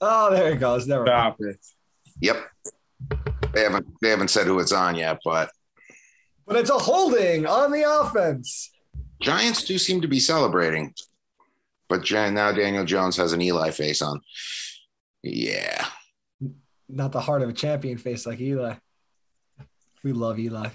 [0.00, 0.86] Oh, there it goes.
[0.86, 1.34] Never mind.
[1.40, 1.56] It.
[2.20, 2.36] Yep.
[3.52, 5.50] They haven't they haven't said who it's on yet, but
[6.46, 8.70] But it's a holding on the offense.
[9.20, 10.94] Giants do seem to be celebrating.
[11.88, 14.20] But now Daniel Jones has an Eli face on.
[15.22, 15.86] Yeah.
[16.88, 18.74] Not the heart of a champion face like Eli.
[20.02, 20.68] We love Eli.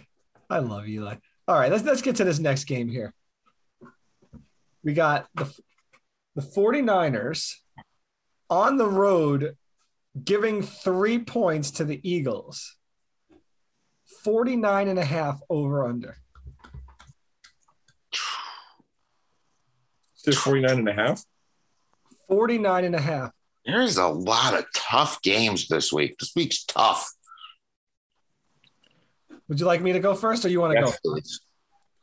[0.49, 1.15] I love Eli.
[1.47, 3.13] All right, let's let's get to this next game here.
[4.83, 5.45] We got the
[6.35, 7.55] the 49ers
[8.49, 9.57] on the road
[10.23, 12.77] giving 3 points to the Eagles.
[14.23, 16.15] 49 and a half over under.
[20.15, 21.23] Still 49 and a half.
[22.27, 23.31] 49 and a half.
[23.65, 26.15] There's a lot of tough games this week.
[26.19, 27.09] This week's tough.
[29.47, 30.99] Would you like me to go first or you want to Yes.
[31.03, 31.19] go?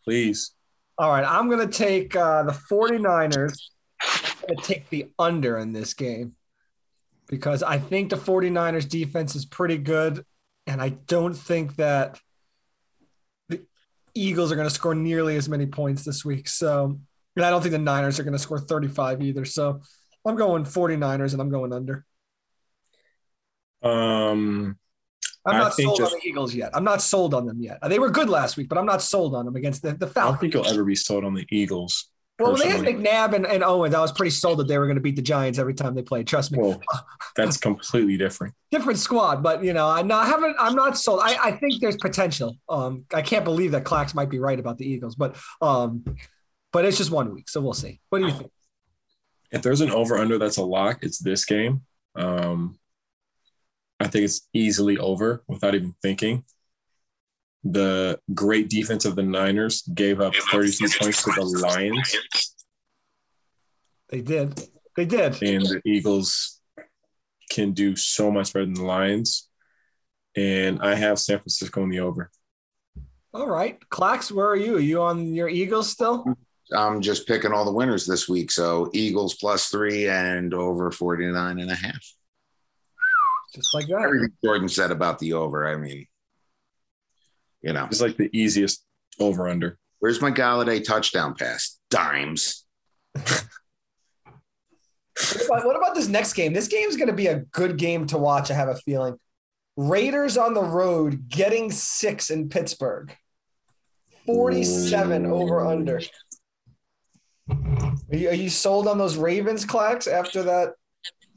[0.05, 0.55] Please.
[0.99, 3.59] All right, I'm going to take uh, the 49ers.
[4.03, 6.35] I'm going to take the under in this game
[7.29, 10.25] because I think the 49ers defense is pretty good.
[10.67, 12.19] And I don't think that
[13.49, 13.65] the
[14.15, 16.49] Eagles are going to score nearly as many points this week.
[16.49, 16.99] So,
[17.37, 19.45] and I don't think the Niners are going to score 35 either.
[19.45, 19.83] So
[20.25, 22.05] I'm going 49ers and I'm going under.
[23.83, 24.79] Um,
[25.47, 26.71] I'm not sold just- on the Eagles yet.
[26.75, 27.79] I'm not sold on them yet.
[27.89, 30.17] They were good last week, but I'm not sold on them against the, the Falcons.
[30.17, 32.11] I don't think you'll ever be sold on the Eagles.
[32.39, 32.85] Well, when they had.
[32.85, 35.23] McNabb and, and Owens, I was pretty sold that they were going to beat the
[35.23, 36.27] Giants every time they played.
[36.27, 36.59] Trust me.
[36.59, 36.83] Well,
[37.35, 38.55] that's completely different.
[38.71, 41.21] Different squad, but you know, I'm not haven't I'm not sold.
[41.23, 42.57] I, I think there's potential.
[42.69, 46.05] Um, I can't believe that Clax might be right about the Eagles, but um,
[46.73, 48.01] but it's just one week, so we'll see.
[48.11, 48.51] What do you think?
[49.51, 51.83] If there's an over under that's a lock, it's this game.
[52.17, 52.79] Um,
[54.01, 56.45] I think it's easily over without even thinking.
[57.65, 62.15] The great defense of the Niners gave up 32 points to the Lions,
[64.11, 64.61] They did.
[64.97, 65.43] They did.
[65.43, 66.61] and the Eagles
[67.51, 69.49] can do so much better than the Lions.
[70.37, 72.31] And I have San Francisco in the over.
[73.35, 73.79] All right.
[73.91, 74.77] Clax, where are you?
[74.77, 76.25] Are you on your Eagles still?
[76.73, 78.51] I'm just picking all the winners this week.
[78.51, 82.01] So Eagles plus three and over 49 and a half.
[83.57, 84.03] Just like that.
[84.03, 85.67] Everything Jordan said about the over.
[85.67, 86.07] I mean,
[87.63, 88.85] you know, It's like the easiest
[89.19, 89.79] over under.
[89.99, 91.79] where's my Golladay touchdown pass?
[91.91, 92.65] Dimes.
[93.15, 93.47] What
[95.47, 96.53] about, what about this next game?
[96.53, 99.17] This game's going to be a good game to watch, I have a feeling.
[99.79, 103.17] Raiders on the road getting six in Pittsburgh.
[104.27, 106.03] 47 over under.
[107.49, 110.75] Are you, are you sold on those Ravens, clacks after that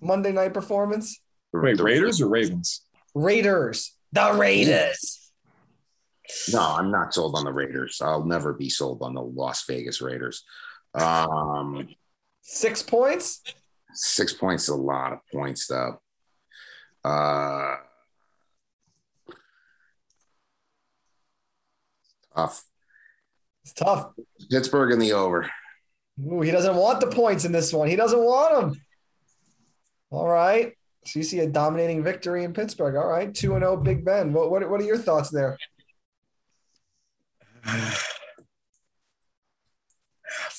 [0.02, 1.22] Monday night performance?
[1.54, 2.82] Wait, The- Raiders or Ravens?
[3.16, 3.96] Raiders.
[4.12, 5.32] The Raiders.
[6.52, 8.02] No, I'm not sold on the Raiders.
[8.04, 10.44] I'll never be sold on the Las Vegas Raiders.
[10.94, 11.90] Um,
[12.42, 13.42] Six points?
[13.94, 16.00] six points is a lot of points, though.
[17.04, 17.76] Uh,
[22.36, 22.64] tough.
[23.64, 24.12] It's tough.
[24.50, 25.50] Pittsburgh in the over.
[26.22, 27.88] Ooh, he doesn't want the points in this one.
[27.88, 28.82] He doesn't want them.
[30.12, 30.74] All right.
[31.06, 32.96] So you see a dominating victory in Pittsburgh.
[32.96, 33.34] All right.
[33.34, 34.34] 2 and 0 Big Ben.
[34.34, 35.58] What, what, what are your thoughts there?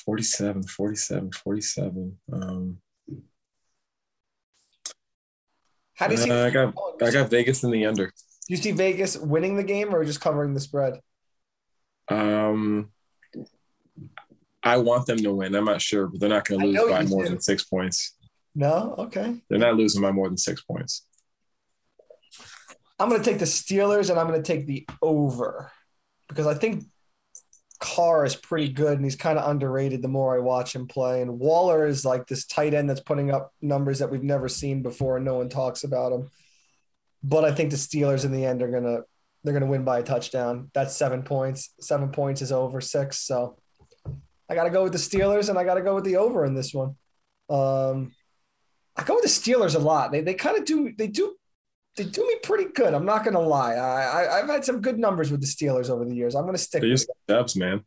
[0.05, 2.18] 47, 47, 47.
[2.33, 2.79] Um,
[5.94, 8.07] How do you see uh, I got I got Vegas in the under.
[8.07, 8.12] do
[8.48, 11.00] you see Vegas winning the game or just covering the spread?
[12.09, 12.90] Um,
[14.62, 15.55] I want them to win.
[15.55, 17.31] I'm not sure, but they're not going to lose by more do.
[17.31, 18.16] than six points.
[18.55, 18.95] No?
[18.99, 19.37] Okay.
[19.49, 21.07] They're not losing by more than six points.
[22.99, 25.73] I'm going to take the Steelers and I'm going to take the over
[26.29, 26.85] because I think
[27.79, 31.23] Carr is pretty good and he's kind of underrated the more I watch him play.
[31.23, 34.83] And Waller is like this tight end that's putting up numbers that we've never seen
[34.83, 36.31] before and no one talks about him.
[37.23, 39.05] But I think the Steelers in the end are going to
[39.43, 40.71] they're going to win by a touchdown.
[40.75, 41.71] That's 7 points.
[41.81, 43.57] 7 points is over 6, so
[44.51, 46.45] I got to go with the Steelers and I got to go with the over
[46.45, 46.97] in this one.
[47.49, 48.13] Um
[49.01, 50.13] I go with the Steelers a lot.
[50.13, 51.35] They they kind of do they do
[51.97, 52.93] they do me pretty good.
[52.93, 53.75] I'm not gonna lie.
[53.75, 56.35] I, I I've had some good numbers with the Steelers over the years.
[56.35, 56.83] I'm gonna stick.
[56.83, 57.83] With just dubs, man.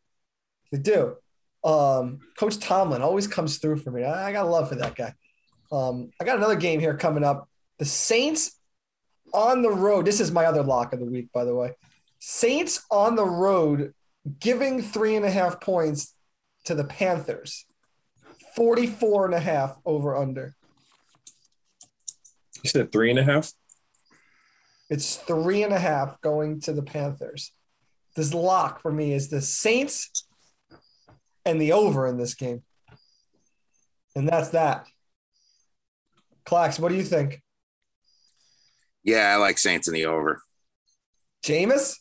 [0.71, 1.15] they do.
[1.63, 4.03] Um, Coach Tomlin always comes through for me.
[4.03, 5.13] I, I got love for that guy.
[5.71, 7.47] Um, I got another game here coming up.
[7.77, 8.59] The Saints
[9.33, 10.05] on the road.
[10.05, 11.73] This is my other lock of the week, by the way.
[12.19, 13.93] Saints on the road
[14.39, 16.15] giving three and a half points
[16.65, 17.65] to the Panthers.
[18.55, 20.55] 44 and a half over under.
[22.63, 23.51] You said three and a half.
[24.89, 27.51] It's three and a half going to the Panthers.
[28.15, 30.27] This lock for me is the Saints
[31.45, 32.63] and the over in this game.
[34.15, 34.87] And that's that.
[36.45, 37.41] Clax, what do you think?
[39.03, 40.41] Yeah, I like Saints in the over.
[41.43, 41.97] Jameis?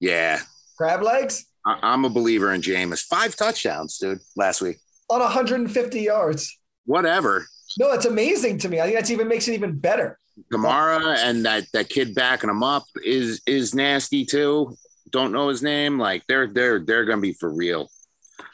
[0.00, 0.40] Yeah,
[0.76, 1.46] Crab legs?
[1.64, 3.00] I- I'm a believer in Jameis.
[3.00, 4.76] Five touchdowns, dude, last week.
[5.08, 6.58] On 150 yards.
[6.84, 7.46] Whatever.
[7.78, 8.80] No, it's amazing to me.
[8.80, 10.18] I think that even makes it even better.
[10.52, 14.76] Kamara and that that kid backing him up is is nasty too.
[15.10, 15.98] Don't know his name.
[15.98, 17.88] Like they're they're they're gonna be for real.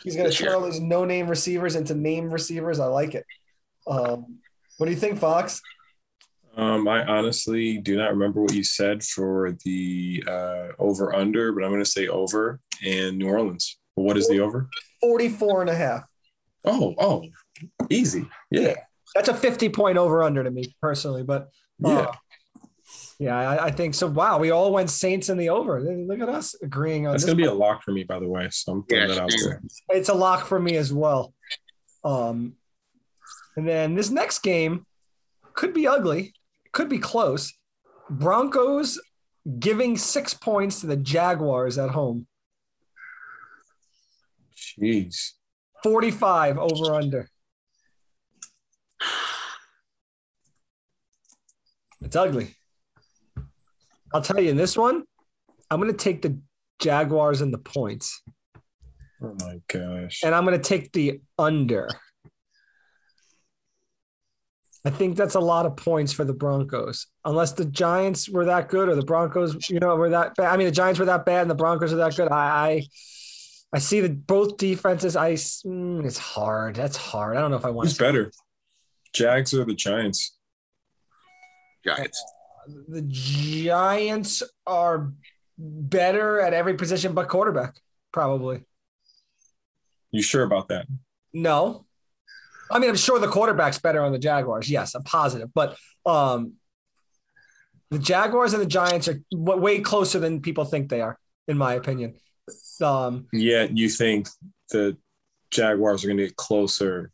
[0.02, 0.48] He's going to Sure.
[0.48, 2.78] turn all these no name receivers into name receivers.
[2.80, 3.24] I like it.
[3.86, 4.38] Um,
[4.78, 5.60] what do you think, Fox?
[6.56, 11.64] Um, I honestly do not remember what you said for the uh, over under, but
[11.64, 13.78] I'm going to say over in New Orleans.
[13.94, 14.68] What is the over?
[15.00, 16.02] 44 and a half.
[16.64, 17.24] Oh, oh,
[17.90, 18.28] easy.
[18.50, 18.74] Yeah,
[19.14, 21.48] That's a 50 point over under to me personally, but
[21.78, 21.88] yeah.
[21.88, 22.12] uh,
[23.18, 24.06] yeah, I, I think so.
[24.06, 25.80] Wow, we all went Saints in the over.
[25.80, 27.28] Look at us agreeing on That's this.
[27.28, 28.48] going to be a lock for me, by the way.
[28.50, 29.62] So I'm throwing Yeah, that out there.
[29.90, 31.32] It's a lock for me as well.
[32.04, 32.54] Um,
[33.56, 34.86] and then this next game
[35.54, 36.34] could be ugly,
[36.72, 37.52] could be close.
[38.10, 38.98] Broncos
[39.58, 42.26] giving six points to the Jaguars at home.
[44.56, 45.32] Jeez.
[45.82, 47.28] 45 over under.
[52.04, 52.54] It's ugly.
[54.14, 55.04] I'll tell you in this one,
[55.70, 56.38] I'm going to take the
[56.78, 58.20] Jaguars and the points,
[59.22, 60.22] Oh my gosh.
[60.24, 61.88] and I'm going to take the under.
[64.84, 68.68] I think that's a lot of points for the Broncos, unless the Giants were that
[68.68, 70.52] good or the Broncos, you know, were that bad.
[70.52, 72.28] I mean, the Giants were that bad and the Broncos are that good.
[72.32, 72.34] I,
[72.68, 72.86] I,
[73.72, 75.14] I see that both defenses.
[75.14, 76.74] I, mm, it's hard.
[76.74, 77.36] That's hard.
[77.36, 78.32] I don't know if I want Who's better?
[79.12, 80.36] Jags or the Giants?
[81.84, 82.24] Giants.
[82.88, 85.12] the Giants are
[85.58, 87.74] better at every position but quarterback,
[88.12, 88.64] probably.
[90.10, 90.86] You sure about that?
[91.32, 91.86] No.
[92.70, 94.70] I mean, I'm sure the quarterback's better on the Jaguars.
[94.70, 96.54] Yes, I'm positive, but um,
[97.90, 101.18] the Jaguars and the Giants are way closer than people think they are,
[101.48, 102.14] in my opinion.
[102.80, 104.28] Um, Yeah, you think
[104.70, 104.96] the
[105.50, 107.10] Jaguars are going to get closer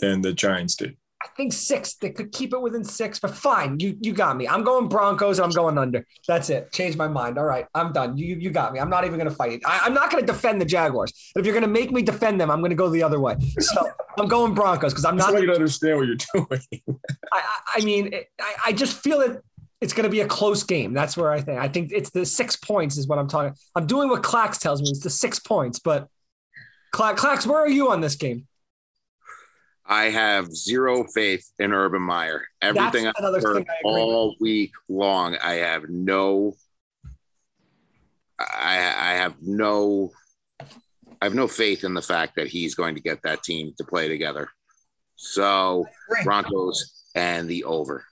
[0.00, 0.96] than the Giants did?
[1.24, 1.94] I think six.
[1.94, 3.80] They could keep it within six, but fine.
[3.80, 4.46] You you got me.
[4.46, 5.38] I'm going Broncos.
[5.38, 6.06] and I'm going under.
[6.28, 6.70] That's it.
[6.72, 7.38] Change my mind.
[7.38, 8.18] All right, I'm done.
[8.18, 8.78] You you got me.
[8.78, 9.62] I'm not even going to fight it.
[9.66, 11.12] I, am not going to defend the Jaguars.
[11.34, 13.20] But if you're going to make me defend them, I'm going to go the other
[13.20, 13.36] way.
[13.58, 15.32] So I'm going Broncos because I'm not.
[15.32, 16.60] don't understand what you're doing.
[17.32, 19.42] I, I- I mean, it, I, I just feel it.
[19.80, 20.94] It's going to be a close game.
[20.94, 21.58] That's where I think.
[21.58, 23.54] I think it's the six points is what I'm talking.
[23.74, 24.88] I'm doing what Clax tells me.
[24.90, 25.78] It's the six points.
[25.78, 26.08] But
[26.94, 28.46] Clax, Clax, where are you on this game?
[29.86, 32.44] I have zero faith in Urban Meyer.
[32.62, 36.54] Everything I've heard thing I all week long, I have no.
[38.38, 40.10] I, I have no.
[40.60, 43.84] I have no faith in the fact that he's going to get that team to
[43.84, 44.48] play together.
[45.16, 45.86] So
[46.22, 48.04] Broncos and the over.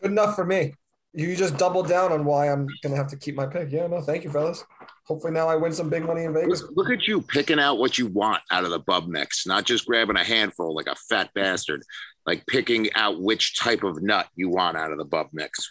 [0.00, 0.74] Good enough for me.
[1.14, 3.70] You just doubled down on why I'm gonna have to keep my pick.
[3.70, 4.64] Yeah, no, thank you, fellas.
[5.04, 6.62] Hopefully now I win some big money in Vegas.
[6.62, 9.64] Look, look at you picking out what you want out of the bub mix, not
[9.64, 11.82] just grabbing a handful like a fat bastard,
[12.24, 15.70] like picking out which type of nut you want out of the bub mix.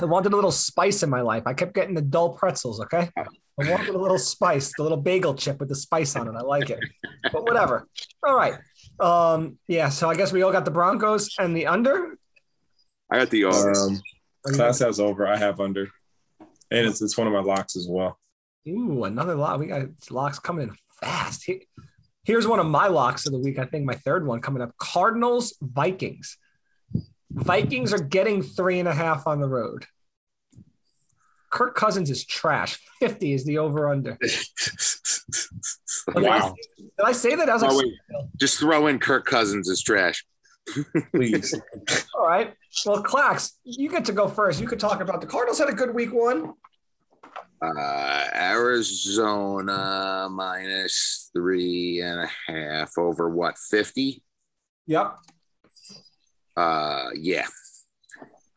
[0.00, 1.42] I wanted a little spice in my life.
[1.46, 2.80] I kept getting the dull pretzels.
[2.80, 6.34] Okay, I wanted a little spice, the little bagel chip with the spice on it.
[6.38, 6.78] I like it,
[7.32, 7.88] but whatever.
[8.22, 8.54] All right.
[9.00, 9.88] Um, yeah.
[9.88, 12.16] So I guess we all got the Broncos and the under.
[13.10, 13.72] I got the over.
[13.72, 14.00] Um,
[14.54, 15.26] Clax has over.
[15.26, 15.88] I have under,
[16.70, 18.18] and it's it's one of my locks as well.
[18.68, 19.60] Ooh, another lock.
[19.60, 21.44] We got locks coming in fast.
[21.44, 21.66] He-
[22.24, 23.56] Here's one of my locks of the week.
[23.60, 26.36] I think my third one coming up: Cardinals Vikings.
[27.30, 29.84] Vikings are getting three and a half on the road.
[31.50, 32.78] Kirk Cousins is trash.
[33.00, 34.18] 50 is the over under.
[36.14, 36.54] wow!
[36.76, 37.48] Did I say that?
[37.48, 37.92] I was like, Oh, wait.
[38.36, 40.24] Just throw in Kirk Cousins is trash.
[41.12, 41.54] Please,
[42.14, 42.54] all right.
[42.84, 44.60] Well, Clax, you get to go first.
[44.60, 46.54] You could talk about the Cardinals had a good week one.
[47.62, 54.22] Uh, Arizona minus three and a half over what, 50?
[54.86, 55.16] Yep.
[56.56, 57.46] Uh, yeah.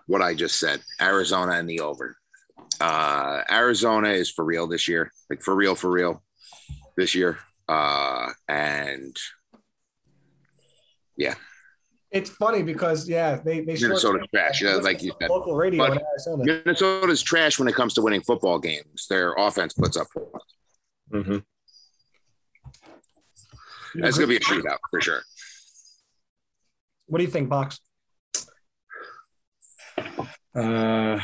[0.07, 2.17] What I just said, Arizona and the over.
[2.81, 6.23] Uh, Arizona is for real this year, like for real, for real
[6.97, 7.39] this year.
[7.67, 9.15] Uh, and
[12.11, 15.29] It's funny because yeah, they they short- Minnesota's trash, yeah, like you said.
[15.29, 16.43] local radio But- in Arizona.
[16.45, 19.05] Minnesota's trash when it comes to winning football games.
[19.09, 20.55] Their offense puts up points.
[21.11, 21.37] hmm
[23.95, 25.21] That's going to be a shootout for sure.
[27.05, 27.79] What do you think, Box?
[30.55, 31.19] uh,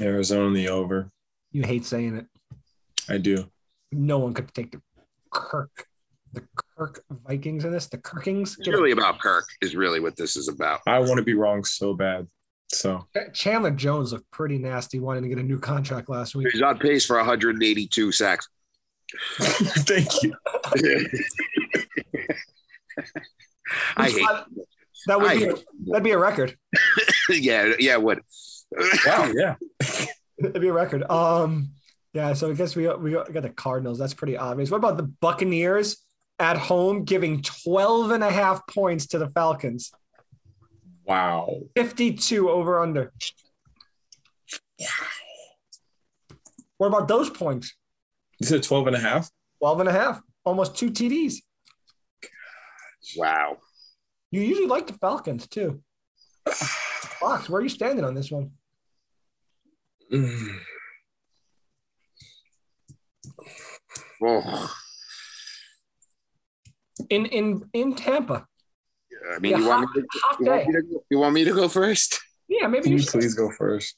[0.00, 1.10] Arizona the over.
[1.52, 2.26] You hate saying it.
[3.08, 3.50] I do.
[3.92, 4.80] No one could take the
[5.30, 5.86] Kirk,
[6.32, 6.42] the
[6.78, 7.86] Kirk Vikings in this.
[7.86, 8.56] The Kirkings.
[8.58, 10.80] It's really about Kirk, is really what this is about.
[10.86, 12.28] I want to be wrong so bad.
[12.68, 16.48] So Chandler Jones looked pretty nasty, wanting to get a new contract last week.
[16.52, 18.48] He's on pace for 182 sacks.
[19.38, 20.34] thank you.
[23.96, 24.26] I hate.
[25.06, 26.56] that would I be hate- that'd be a record.
[27.30, 27.96] yeah, yeah.
[27.96, 28.20] What?
[29.06, 29.32] Wow.
[29.34, 29.56] Yeah.
[30.38, 31.10] That'd be a record.
[31.10, 31.70] Um,
[32.12, 32.34] yeah.
[32.34, 33.98] So I guess we got, we got, we got the Cardinals.
[33.98, 34.70] That's pretty obvious.
[34.70, 35.96] What about the Buccaneers
[36.38, 39.90] at home giving 12 and a half points to the Falcons?
[41.04, 41.60] Wow.
[41.74, 43.12] 52 over under.
[46.76, 47.74] What about those points?
[48.38, 49.30] You said 12 and a half?
[49.58, 51.36] 12 and a half, almost two TDs.
[53.16, 53.56] Wow.
[54.30, 55.82] You usually like the Falcons too.
[56.48, 58.52] Fox, where are you standing on this one?
[60.12, 60.58] Mm.
[64.22, 64.74] Oh,
[67.10, 68.46] In in in Tampa.
[69.10, 70.66] Yeah, I mean, Yeah, you, want hot, me to, hot you, want day.
[70.68, 72.20] me to, go- you want me to go first?
[72.48, 73.12] Yeah, maybe Can you you should.
[73.12, 73.96] please go first?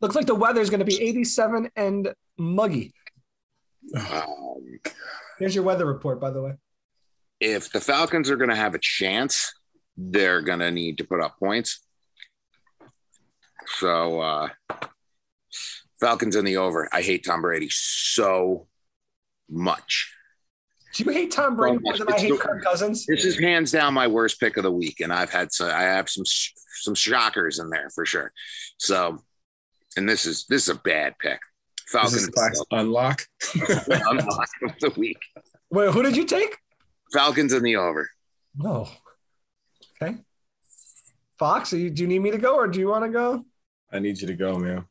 [0.00, 2.92] Looks like the weather is going to be 87 and muggy.
[3.96, 4.80] Um,
[5.38, 6.52] Here's your weather report, by the way.
[7.40, 9.52] if the Falcons are going to have a chance,
[9.96, 11.80] they're going to need to put up points.
[13.78, 14.48] So, uh,
[16.00, 16.88] Falcons in the over.
[16.92, 18.66] I hate Tom Brady so
[19.48, 20.12] much.
[20.94, 23.04] Do you hate Tom Brady more than I hate Kirk Cousins?
[23.04, 25.68] This is hands down my worst pick of the week, and I've had some.
[25.68, 28.32] I have some sh- some shockers in there for sure.
[28.78, 29.18] So,
[29.96, 31.40] and this is this is a bad pick.
[31.88, 33.22] Falcons is class unlock.
[33.88, 35.18] unlock of the week.
[35.70, 36.56] Wait, who did you take?
[37.12, 38.08] Falcons in the over.
[38.56, 38.88] No.
[40.00, 40.16] Okay.
[41.38, 43.44] Fox, do you, do you need me to go or do you want to go?
[43.92, 44.84] I need you to go, man.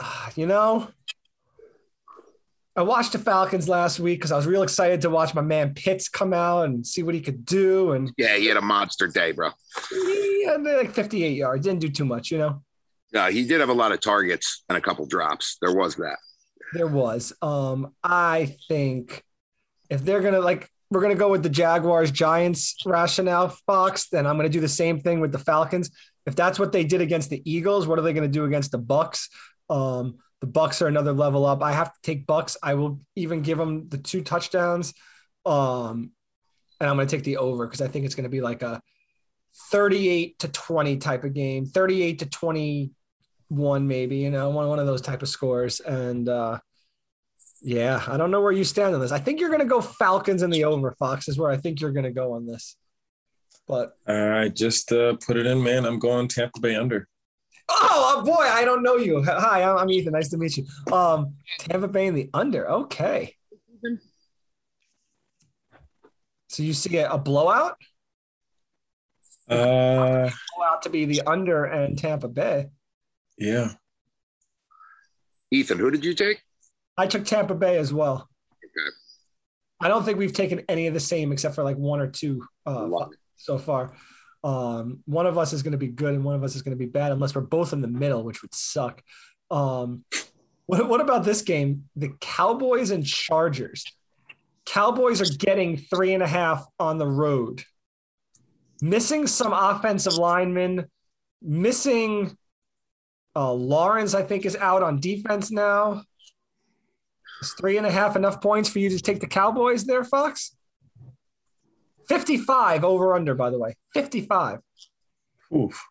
[0.00, 0.88] Ah, you know,
[2.76, 5.74] I watched the Falcons last week because I was real excited to watch my man
[5.74, 7.92] Pitts come out and see what he could do.
[7.92, 9.50] And Yeah, he had a monster day, bro.
[9.90, 12.62] he had like 58 yards, didn't do too much, you know.
[13.14, 15.56] Uh, he did have a lot of targets and a couple drops.
[15.62, 16.16] There was that.
[16.72, 17.32] There was.
[17.40, 19.22] Um, I think
[19.88, 24.08] if they're gonna like, we're gonna go with the Jaguars Giants rationale, Fox.
[24.08, 25.90] Then I'm gonna do the same thing with the Falcons.
[26.26, 28.80] If that's what they did against the Eagles, what are they gonna do against the
[28.80, 29.28] Bucs?
[29.70, 31.62] Um, the Bucs are another level up.
[31.62, 32.56] I have to take Bucs.
[32.62, 34.92] I will even give them the two touchdowns.
[35.46, 36.12] Um,
[36.78, 38.82] and I'm gonna take the over because I think it's gonna be like a
[39.70, 44.86] 38 to 20 type of game, 38 to 21, maybe, you know, one, one of
[44.86, 45.80] those type of scores.
[45.80, 46.58] And uh
[47.62, 49.12] yeah, I don't know where you stand on this.
[49.12, 51.92] I think you're gonna go Falcons in the over, Fox, is where I think you're
[51.92, 52.76] gonna go on this.
[53.66, 55.86] But I just uh, put it in, man.
[55.86, 57.08] I'm going Tampa Bay under.
[57.68, 59.22] Oh boy, I don't know you.
[59.26, 60.12] Hi, I'm, I'm Ethan.
[60.12, 60.66] Nice to meet you.
[60.92, 62.68] Um, Tampa Bay in the under.
[62.70, 63.34] Okay.
[66.48, 67.76] So you see a, a blowout?
[69.48, 72.68] Uh, Blowout to be the under and Tampa Bay.
[73.38, 73.72] yeah.
[75.50, 76.40] Ethan, who did you take?
[76.96, 78.28] I took Tampa Bay as well.
[78.64, 78.96] Okay.
[79.80, 82.44] I don't think we've taken any of the same except for like one or two
[82.66, 82.88] uh,
[83.36, 83.92] so far.
[84.44, 86.76] Um, one of us is going to be good and one of us is going
[86.76, 89.02] to be bad unless we're both in the middle, which would suck.
[89.50, 90.04] Um,
[90.66, 91.84] what, what about this game?
[91.96, 93.84] The Cowboys and Chargers.
[94.66, 97.62] Cowboys are getting three and a half on the road,
[98.80, 100.86] missing some offensive linemen,
[101.42, 102.36] missing
[103.36, 106.02] uh, Lawrence, I think, is out on defense now.
[107.42, 110.54] Is three and a half enough points for you to take the Cowboys there, Fox?
[112.08, 113.76] 55 over under, by the way.
[113.92, 114.60] 55.
[115.54, 115.84] Oof.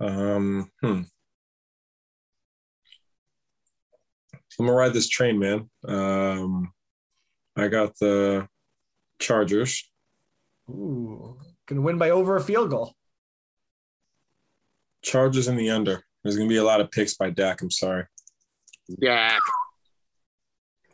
[0.00, 1.02] Um, hmm.
[4.58, 5.68] I'm gonna ride this train, man.
[5.86, 6.72] Um,
[7.56, 8.48] I got the
[9.18, 9.90] Chargers.
[10.68, 12.94] Ooh, gonna win by over a field goal.
[15.02, 16.04] Chargers in the under.
[16.22, 17.62] There's gonna be a lot of picks by Dak.
[17.62, 18.04] I'm sorry.
[19.00, 19.40] Dak.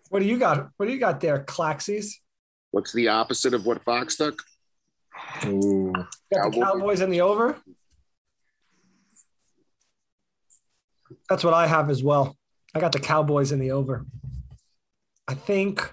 [0.09, 0.71] What do you got?
[0.77, 2.15] What do you got there, Claxies?
[2.71, 4.43] What's the opposite of what Fox took?
[5.45, 5.93] Ooh.
[5.93, 6.63] Got the Cowboys.
[6.63, 7.59] Cowboys in the over.
[11.29, 12.37] That's what I have as well.
[12.75, 14.07] I got the Cowboys in the over.
[15.27, 15.93] I think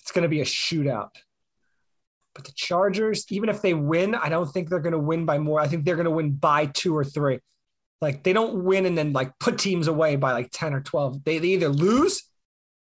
[0.00, 1.10] it's going to be a shootout.
[2.34, 5.38] But the Chargers, even if they win, I don't think they're going to win by
[5.38, 5.60] more.
[5.60, 7.40] I think they're going to win by two or three.
[8.00, 11.24] Like they don't win and then like put teams away by like 10 or 12.
[11.24, 12.24] They, they either lose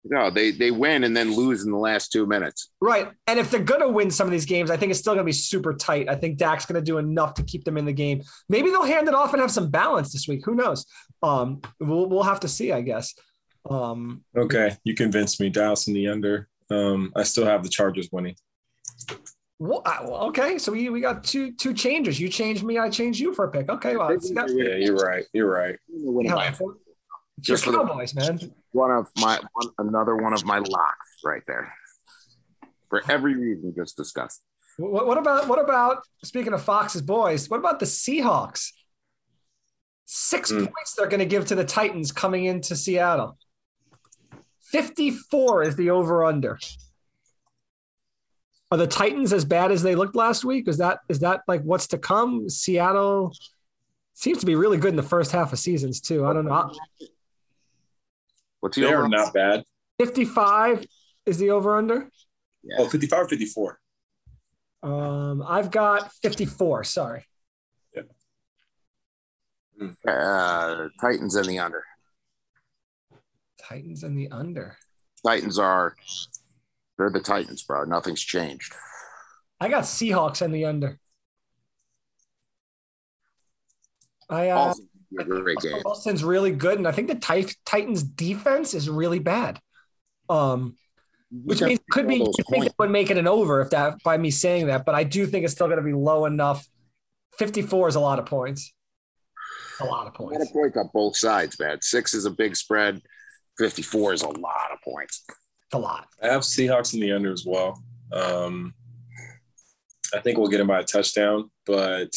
[0.08, 2.70] No, they they win and then lose in the last two minutes.
[2.80, 3.10] Right.
[3.26, 5.24] And if they're going to win some of these games, I think it's still going
[5.24, 6.08] to be super tight.
[6.10, 8.22] I think Dak's going to do enough to keep them in the game.
[8.48, 10.46] Maybe they'll hand it off and have some balance this week.
[10.46, 10.86] Who knows?
[11.24, 13.16] Um, we'll, we'll have to see, I guess.
[13.70, 15.50] Um, Okay, you convinced me.
[15.50, 16.48] Dallas in the under.
[16.70, 18.36] Um, I still have the Chargers winning.
[19.58, 20.60] well, I- well, okay.
[20.60, 22.20] So we, we got two two changes.
[22.20, 22.78] You changed me.
[22.78, 23.70] I changed you for a pick.
[23.70, 23.96] Okay.
[23.96, 24.16] Well,
[24.50, 25.26] Yeah, you're right.
[25.34, 25.78] You're right.
[25.90, 26.28] Win
[27.38, 28.40] by it's your Just for the- Cowboys, man.
[28.72, 31.74] one of my one, another one of my locks right there.
[32.90, 34.42] For every reason just discussed.
[34.78, 37.50] What, what about what about speaking of Fox's boys?
[37.50, 38.72] What about the Seahawks?
[40.06, 40.66] Six Hmm.
[40.66, 43.38] points they're going to give to the Titans coming into Seattle.
[44.62, 46.60] Fifty-four is the over/under.
[48.72, 50.68] Are the Titans as bad as they looked last week?
[50.68, 52.50] Is that is that like what's to come?
[52.50, 53.34] Seattle
[54.14, 56.26] seems to be really good in the first half of seasons too.
[56.26, 56.72] I don't know.
[58.66, 59.10] What's the They are over?
[59.10, 59.64] not bad.
[60.00, 60.88] Fifty-five
[61.28, 62.10] is the over/under.
[62.64, 62.78] Yeah.
[62.80, 63.80] Oh, 55 or 54.
[64.82, 66.84] Um, I've got fifty-four.
[66.84, 67.28] Sorry.
[70.08, 71.84] Uh, Titans in the under.
[73.62, 74.78] Titans in the under.
[75.24, 75.96] Titans are
[76.98, 77.84] they're the Titans, bro.
[77.84, 78.74] Nothing's changed.
[79.60, 80.98] I got Seahawks in the under.
[84.28, 84.84] I uh, Also,
[85.20, 85.82] a great game.
[85.84, 89.60] Wilson's really good, and I think the Tit- Titans' defense is really bad.
[90.30, 90.76] Um,
[91.32, 92.68] which means could be you could think points.
[92.68, 95.26] it would make it an over if that by me saying that, but I do
[95.26, 96.66] think it's still going to be low enough.
[97.38, 98.74] Fifty-four is a lot of points.
[99.82, 100.48] A lot of A lot points.
[100.48, 101.82] of points on both sides, man.
[101.82, 103.02] Six is a big spread.
[103.58, 105.24] Fifty-four is a lot of points.
[105.28, 106.08] It's a lot.
[106.22, 107.84] I have Seahawks in the under as well.
[108.14, 108.74] Um,
[110.14, 112.12] I think we'll get him by a touchdown, but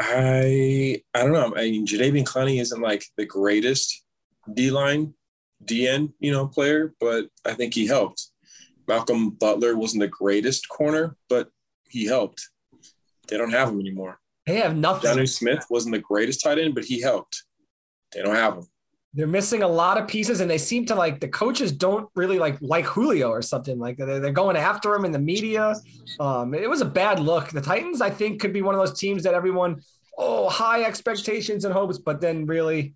[0.00, 1.54] I I don't know.
[1.56, 4.04] I mean, Jadeveon Clowney isn't like the greatest
[4.52, 5.14] D line
[5.64, 8.28] DN you know player, but I think he helped.
[8.86, 11.48] Malcolm Butler wasn't the greatest corner, but
[11.88, 12.48] he helped.
[13.28, 14.20] They don't have him anymore.
[14.46, 15.10] They have nothing.
[15.10, 17.42] Jonnu Smith wasn't the greatest tight end, but he helped.
[18.12, 18.66] They don't have him.
[19.16, 22.38] They're missing a lot of pieces, and they seem to like the coaches don't really
[22.38, 25.74] like like Julio or something like they're, they're going after him in the media.
[26.20, 27.48] Um, it was a bad look.
[27.48, 29.80] The Titans, I think, could be one of those teams that everyone
[30.18, 32.94] oh high expectations and hopes, but then really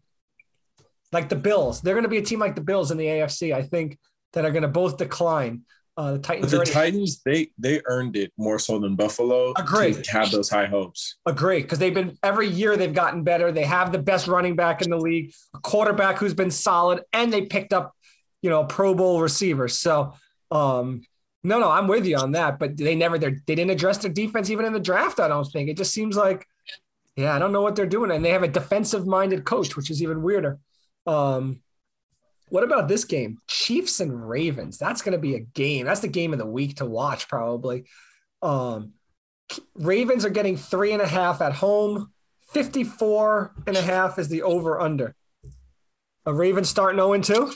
[1.11, 3.55] like the Bills, they're going to be a team like the Bills in the AFC.
[3.55, 3.99] I think
[4.35, 5.63] that are going to both decline.
[5.97, 9.53] Uh, the Titans the already Titans, they they earned it more so than Buffalo.
[9.59, 9.93] Agree.
[9.93, 11.17] To have those high hopes.
[11.27, 13.53] agree because they've been every year they've gotten better.
[13.53, 17.33] They have the best running back in the league, a quarterback who's been solid, and
[17.33, 17.95] they picked up,
[18.41, 19.77] you know, Pro Bowl receivers.
[19.77, 20.15] So,
[20.51, 21.03] um,
[21.43, 22.59] no, no, I'm with you on that.
[22.59, 25.21] But they never they they didn't address their defense even in the draft.
[25.21, 26.47] I don't think it just seems like,
[27.17, 29.91] yeah, I don't know what they're doing, and they have a defensive minded coach, which
[29.91, 30.59] is even weirder.
[31.07, 31.61] Um,
[32.51, 33.39] what about this game?
[33.47, 34.77] Chiefs and Ravens.
[34.77, 35.87] That's going to be a game.
[35.87, 37.85] That's the game of the week to watch, probably.
[38.43, 38.93] Um,
[39.75, 42.13] Ravens are getting three and a half at home.
[42.53, 45.15] 54 and a half is the over under.
[46.27, 47.53] A Ravens starting 0 and 2.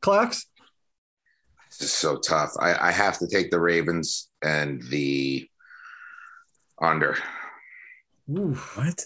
[0.00, 0.46] Clax?
[1.70, 2.50] This is so tough.
[2.60, 5.48] I, I have to take the Ravens and the
[6.80, 7.16] under.
[8.30, 8.54] Ooh.
[8.74, 9.04] What?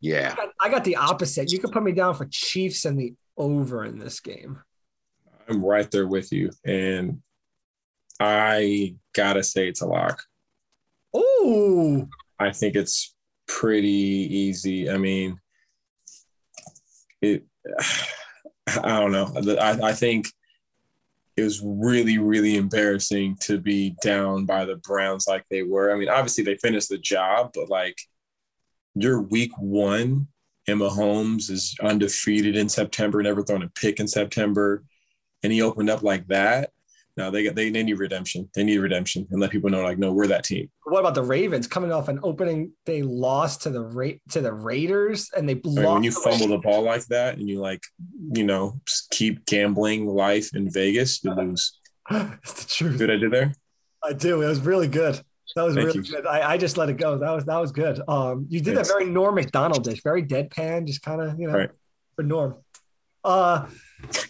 [0.00, 0.32] Yeah.
[0.32, 1.52] I got, I got the opposite.
[1.52, 4.60] You could put me down for Chiefs and the over in this game.
[5.48, 7.22] I'm right there with you, and
[8.20, 10.22] I gotta say it's a lock.
[11.12, 12.08] Oh,
[12.38, 13.14] I think it's
[13.46, 14.90] pretty easy.
[14.90, 15.40] I mean,
[17.20, 17.44] it.
[18.68, 19.34] I don't know.
[19.60, 20.28] I, I think
[21.36, 25.92] it was really, really embarrassing to be down by the Browns like they were.
[25.92, 27.96] I mean, obviously they finished the job, but like
[28.94, 30.28] your week one,
[30.78, 34.84] Mahomes is undefeated in September, never thrown a pick in September,
[35.42, 36.70] and he opened up like that.
[37.16, 38.48] No, they got they, they need redemption.
[38.54, 40.70] They need redemption and let people know like, no, we're that team.
[40.84, 42.72] What about the Ravens coming off an opening?
[42.86, 46.48] They lost to the Ra- to the Raiders and they I mean, when you fumble
[46.48, 47.82] the ball like that and you like,
[48.32, 51.78] you know, keep gambling life in Vegas, you lose.
[52.10, 53.00] it's the truth.
[53.00, 53.52] What I did there?
[54.02, 54.40] I do.
[54.40, 55.20] It was really good.
[55.56, 56.14] That was Thank really you.
[56.14, 56.26] good.
[56.26, 57.18] I, I just let it go.
[57.18, 58.00] That was that was good.
[58.08, 58.88] Um, you did Yes.
[58.88, 61.70] that very Norm Macdonald dish, very deadpan, just kind of you know Right.
[62.16, 62.56] for Norm.
[63.24, 63.66] Uh,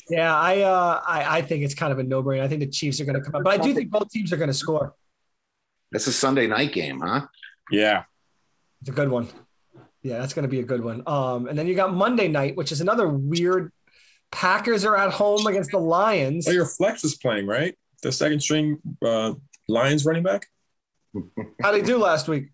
[0.09, 2.43] yeah, I uh, I I think it's kind of a no brainer.
[2.43, 4.33] I think the Chiefs are going to come out, but I do think both teams
[4.33, 4.95] are going to score.
[5.93, 7.27] That's a Sunday night game, huh?
[7.71, 8.05] Yeah.
[8.81, 9.29] It's a good one.
[10.03, 11.03] Yeah, that's going to be a good one.
[11.07, 13.71] Um, and then you got Monday night, which is another weird.
[14.33, 16.49] Packers are at home against the Lions.
[16.49, 17.77] Oh, your flex is playing, right?
[18.03, 19.35] The second string uh,
[19.69, 20.47] Lions running back?
[21.63, 22.51] How did he do last week?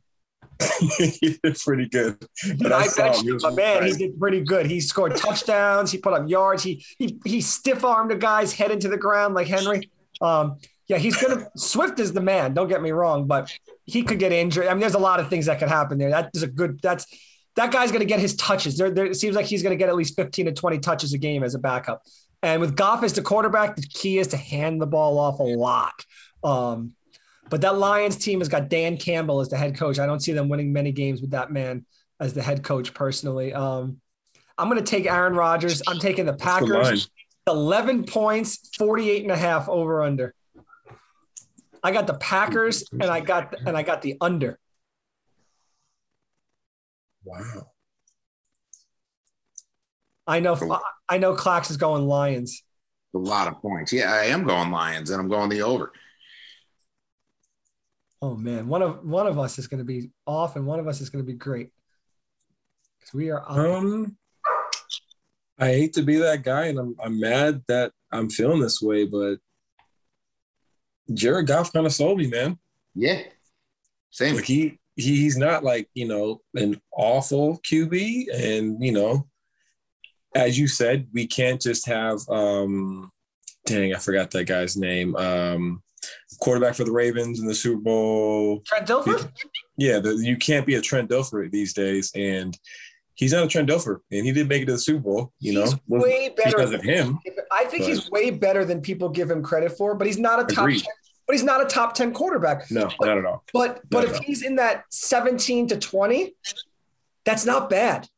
[0.99, 2.17] he did pretty good.
[2.59, 4.67] But I saw bet you, but man, he did pretty good.
[4.67, 5.91] He scored touchdowns.
[5.91, 6.63] He put up yards.
[6.63, 9.91] He he he stiff armed a guy's head into the ground like Henry.
[10.21, 11.49] Um, yeah, he's gonna.
[11.57, 12.55] Swift is the man.
[12.55, 13.53] Don't get me wrong, but
[13.85, 14.67] he could get injured.
[14.67, 16.11] I mean, there's a lot of things that could happen there.
[16.11, 16.81] That is a good.
[16.81, 17.07] That's
[17.57, 18.79] that guy's gonna get his touches.
[18.79, 21.19] There, there it seems like he's gonna get at least 15 to 20 touches a
[21.19, 22.03] game as a backup.
[22.43, 25.43] And with Goff as the quarterback, the key is to hand the ball off a
[25.43, 26.05] lot.
[26.45, 26.93] Um,
[27.49, 29.99] but that Lions team has got Dan Campbell as the head coach.
[29.99, 31.87] I don't see them winning many games with that man
[32.21, 33.53] as the head coach personally.
[33.53, 34.01] Um,
[34.59, 35.83] I'm going to take Aaron Rodgers.
[35.87, 36.35] I'm taking the.
[36.35, 37.09] Packers.
[37.49, 40.35] 11 points, 48 and a half over under.
[41.83, 44.59] I got the Packers and I got and I got the under.
[47.25, 47.71] Wow.
[50.27, 52.65] I know I know Clax is going Lions.
[53.15, 53.93] A lot of points.
[53.93, 55.93] Yeah, I am going Lions and I'm going the over.
[58.23, 60.89] Oh man, one of one of us is going to be off and one of
[60.89, 61.71] us is going to be great
[62.99, 63.57] because we are up.
[63.57, 64.17] Um,
[65.59, 69.05] I hate to be that guy, and I'm I'm mad that I'm feeling this way,
[69.05, 69.37] but
[71.13, 72.59] Jared Goff kind of sold me, man.
[72.95, 73.23] Yeah.
[74.11, 74.37] Same.
[74.37, 79.27] Like he, he he's not like you know an awful QB, and you know,
[80.35, 83.11] as you said, we can't just have um,
[83.67, 85.15] dang, I forgot that guy's name.
[85.17, 85.83] Um,
[86.41, 88.61] quarterback for the Ravens in the Super Bowl.
[88.67, 89.31] Trent Dilfer?
[89.77, 92.57] Yeah, the, you can't be a Trent Dilfer these days, and
[93.15, 95.33] he's not a Trent Dilfer, and he didn't make it to the Super Bowl.
[95.39, 97.19] You know, He's Wasn't way better because of him.
[97.53, 100.45] I think he's way better than people give him credit for, but he's not a
[100.55, 100.83] top Agreed.
[100.83, 100.93] 10,
[101.27, 102.71] but he's not a top 10 quarterback.
[102.71, 103.45] No, not at all.
[103.53, 106.35] But but if he's in that 17 to 20,
[107.25, 108.09] that's not bad.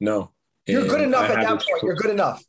[0.00, 0.32] No,
[0.66, 1.82] You're And good enough I at that point.
[1.82, 2.42] You're good enough.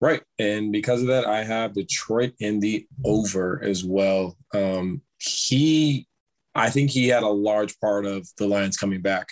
[0.00, 0.22] Right.
[0.38, 4.36] And because of that, I have Detroit in the over as well.
[4.52, 6.06] Um, he,
[6.54, 9.28] I think he had a large part of the Lions coming back,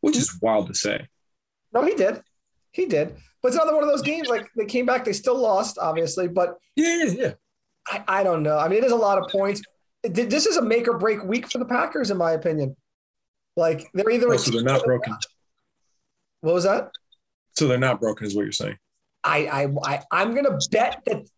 [0.00, 1.08] which is wild to say.
[1.72, 2.22] No, he did.
[2.70, 3.16] He did.
[3.42, 6.28] But it's another one of those games like they came back, they still lost, obviously,
[6.28, 7.32] but Yeah, yeah, yeah.
[7.88, 8.58] I, I don't know.
[8.58, 9.62] I mean, it is a lot of points.
[10.04, 12.76] This is a make or break week for the Packers, in my opinion.
[13.56, 15.14] Like they're either Oh, so they're not broken.
[16.40, 16.90] What was that?
[17.54, 18.78] So they're not broken, is what you're saying.
[19.24, 21.28] I, I, I I'm gonna bet that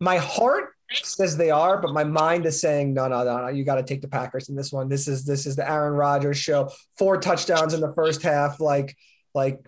[0.00, 3.48] my heart says they are, but my mind is saying no, no, no, no.
[3.48, 4.88] You got to take the Packers in this one.
[4.88, 6.70] This is this is the Aaron Rodgers show.
[6.98, 8.96] Four touchdowns in the first half, like
[9.34, 9.60] like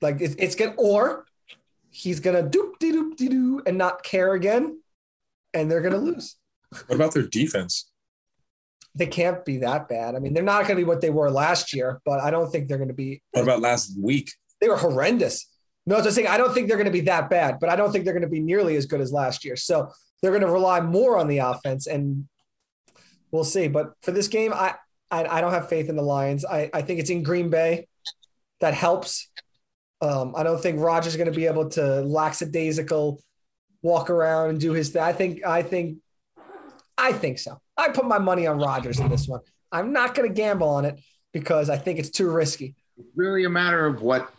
[0.00, 1.26] like it's, it's gonna or
[1.90, 4.80] he's gonna doop de doop de doo and not care again,
[5.54, 6.36] and they're gonna lose.
[6.86, 7.90] What about their defense?
[8.94, 10.14] They can't be that bad.
[10.14, 12.68] I mean, they're not gonna be what they were last year, but I don't think
[12.68, 13.22] they're gonna be.
[13.32, 14.32] What about last week?
[14.60, 15.46] They were horrendous.
[15.86, 17.76] No, I was saying I don't think they're going to be that bad, but I
[17.76, 19.56] don't think they're going to be nearly as good as last year.
[19.56, 22.28] So they're going to rely more on the offense, and
[23.30, 23.68] we'll see.
[23.68, 24.74] But for this game, I
[25.10, 26.44] I, I don't have faith in the Lions.
[26.44, 27.86] I, I think it's in Green Bay.
[28.60, 29.28] That helps.
[30.00, 33.20] Um, I don't think Rodgers is going to be able to lackadaisical
[33.82, 35.02] walk around and do his thing.
[35.02, 35.98] I think I think
[36.96, 37.60] I think so.
[37.76, 39.40] I put my money on Rodgers in this one.
[39.70, 41.00] I'm not going to gamble on it
[41.32, 42.74] because I think it's too risky.
[42.98, 44.32] It's really a matter of what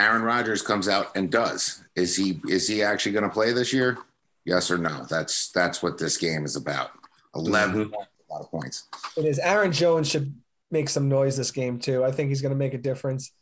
[0.00, 1.84] Aaron Rodgers comes out and does.
[1.94, 3.98] Is he is he actually going to play this year?
[4.44, 5.04] Yes or no?
[5.10, 6.90] That's that's what this game is about.
[7.34, 7.92] 11 Mhm.
[7.92, 8.84] points, a lot of points.
[9.16, 9.38] It is.
[9.38, 10.34] Aaron Jones should
[10.70, 12.04] make some noise this game too.
[12.04, 13.32] I think he's going to make a difference.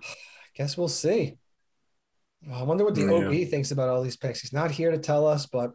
[0.00, 0.02] I
[0.56, 1.38] Guess we'll see.
[2.52, 3.26] I wonder what the Yeah.
[3.28, 4.40] OB thinks about all these picks.
[4.40, 5.72] He's not here to tell us, but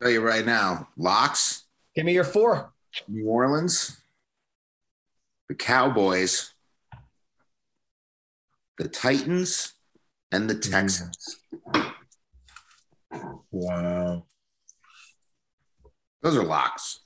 [0.00, 2.72] tell you right now, locks, give me your four.
[3.08, 4.00] New Orleans,
[5.48, 6.52] the Cowboys,
[8.78, 9.74] the Titans,
[10.32, 10.70] and the mm.
[10.70, 11.40] Texans.
[13.50, 14.24] Wow.
[16.22, 17.00] Those are locks.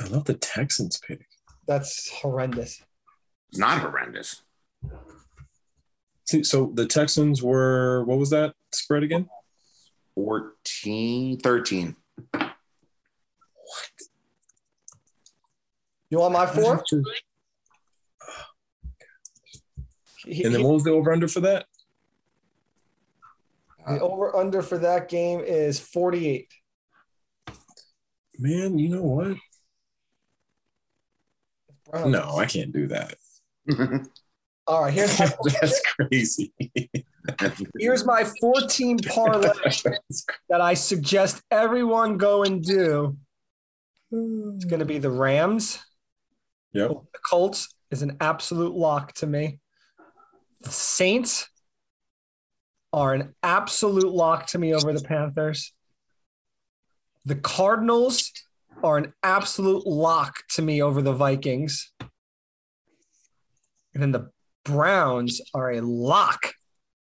[0.00, 1.26] I love the Texans pick.
[1.66, 2.82] That's horrendous.
[3.50, 4.42] It's not horrendous.
[6.26, 9.28] See, so the Texans were what was that spread again?
[10.14, 11.96] 14, 13.
[16.10, 16.82] You want my four?
[20.26, 21.66] He- And then what was the over under for that?
[23.86, 26.48] the over under for that game is 48.
[28.38, 29.36] Man, you know what?
[31.90, 32.10] Browns.
[32.10, 33.16] No, I can't do that.
[34.66, 36.52] All right, here's my, That's crazy.
[37.78, 39.50] here's my 14 parlay
[40.48, 43.18] that I suggest everyone go and do.
[44.10, 45.78] It's going to be the Rams.
[46.72, 46.88] Yep.
[47.12, 49.58] The Colts is an absolute lock to me.
[50.64, 51.48] The Saints
[52.92, 55.72] are an absolute lock to me over the Panthers.
[57.24, 58.30] The Cardinals
[58.82, 61.92] are an absolute lock to me over the Vikings.
[63.92, 64.30] And then the
[64.64, 66.54] Browns are a lock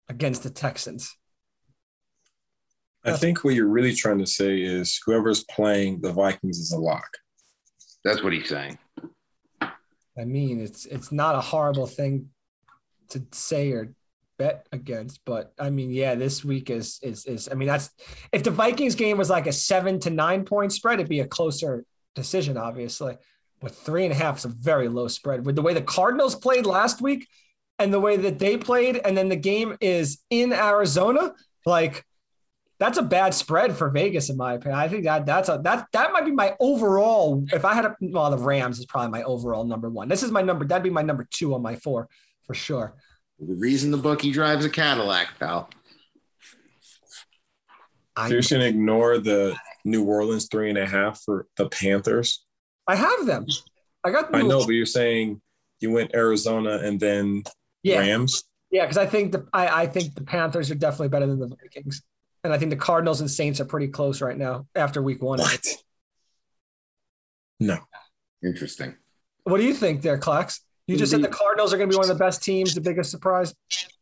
[0.09, 1.14] against the Texans.
[3.05, 6.78] I think what you're really trying to say is whoever's playing the Vikings is a
[6.78, 7.09] lock.
[8.03, 8.78] That's what he's saying.
[9.61, 12.30] I mean, it's it's not a horrible thing
[13.14, 13.94] to say or
[14.38, 17.48] bet against, but I mean, yeah, this week is is is.
[17.50, 17.90] I mean, that's
[18.32, 21.26] if the Vikings game was like a seven to nine point spread, it'd be a
[21.26, 21.84] closer
[22.14, 23.16] decision, obviously.
[23.60, 25.46] But three and a half is a very low spread.
[25.46, 27.26] With the way the Cardinals played last week
[27.78, 31.32] and the way that they played, and then the game is in Arizona,
[31.64, 32.04] like
[32.78, 34.78] that's a bad spread for Vegas, in my opinion.
[34.78, 37.44] I think that that's a that that might be my overall.
[37.52, 40.08] If I had a well, the Rams is probably my overall number one.
[40.08, 40.64] This is my number.
[40.64, 42.08] That'd be my number two on my four
[42.46, 42.94] for sure.
[43.47, 45.68] The reason the bookie drives a Cadillac, pal.
[48.16, 52.45] So you're going to ignore the New Orleans three and a half for the Panthers?
[52.86, 53.47] I have them.
[54.05, 54.34] I got.
[54.34, 55.42] I know, but you're saying
[55.80, 57.42] you went Arizona and then
[57.82, 58.45] Yeah, Rams.
[58.70, 61.49] yeah, because I think the I, I think the Panthers are definitely better than the
[61.49, 62.03] Vikings,
[62.45, 65.40] and I think the Cardinals and Saints are pretty close right now after Week One.
[65.40, 65.66] What?
[67.61, 67.78] No.
[68.42, 68.95] Interesting.
[69.45, 70.61] What do you think, there, Clax?
[70.87, 72.80] You just said the Cardinals are going to be one of the best teams, the
[72.80, 73.55] biggest surprise.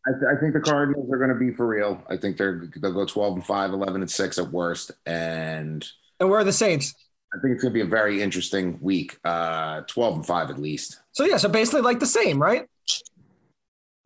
[0.04, 2.02] I, th- I think the Cardinals are going to be for real.
[2.10, 4.90] I think they're they'll go 12 and 5, 11 and 6 at worst.
[5.06, 5.86] And
[6.18, 6.92] And where are the Saints?
[7.32, 9.16] I think it's going to be a very interesting week.
[9.24, 11.00] Uh, 12 and 5 at least.
[11.12, 12.66] So yeah, so basically like the same, right?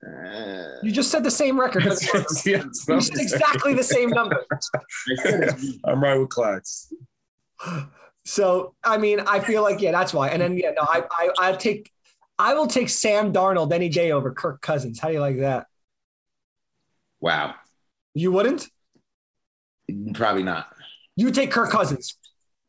[0.07, 1.83] Uh, You just said the same record.
[1.85, 2.18] for.
[2.45, 4.45] Yes, You said exactly the same number.
[5.85, 6.93] I'm right with Clax.
[8.27, 10.29] So I mean, I feel like yeah, that's why.
[10.29, 11.91] And then yeah, no, I I I take
[12.39, 15.01] I will take Sam Darnold any day over Kirk Cousins.
[15.01, 15.66] How do you like that?
[17.20, 17.55] wow.
[18.14, 18.66] You wouldn't?
[20.14, 20.68] Probably not.
[21.16, 22.16] You would take Kirk Cousins.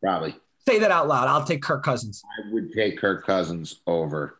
[0.01, 0.35] Probably.
[0.67, 1.27] Say that out loud.
[1.27, 2.21] I'll take Kirk Cousins.
[2.25, 4.39] I would take Kirk Cousins over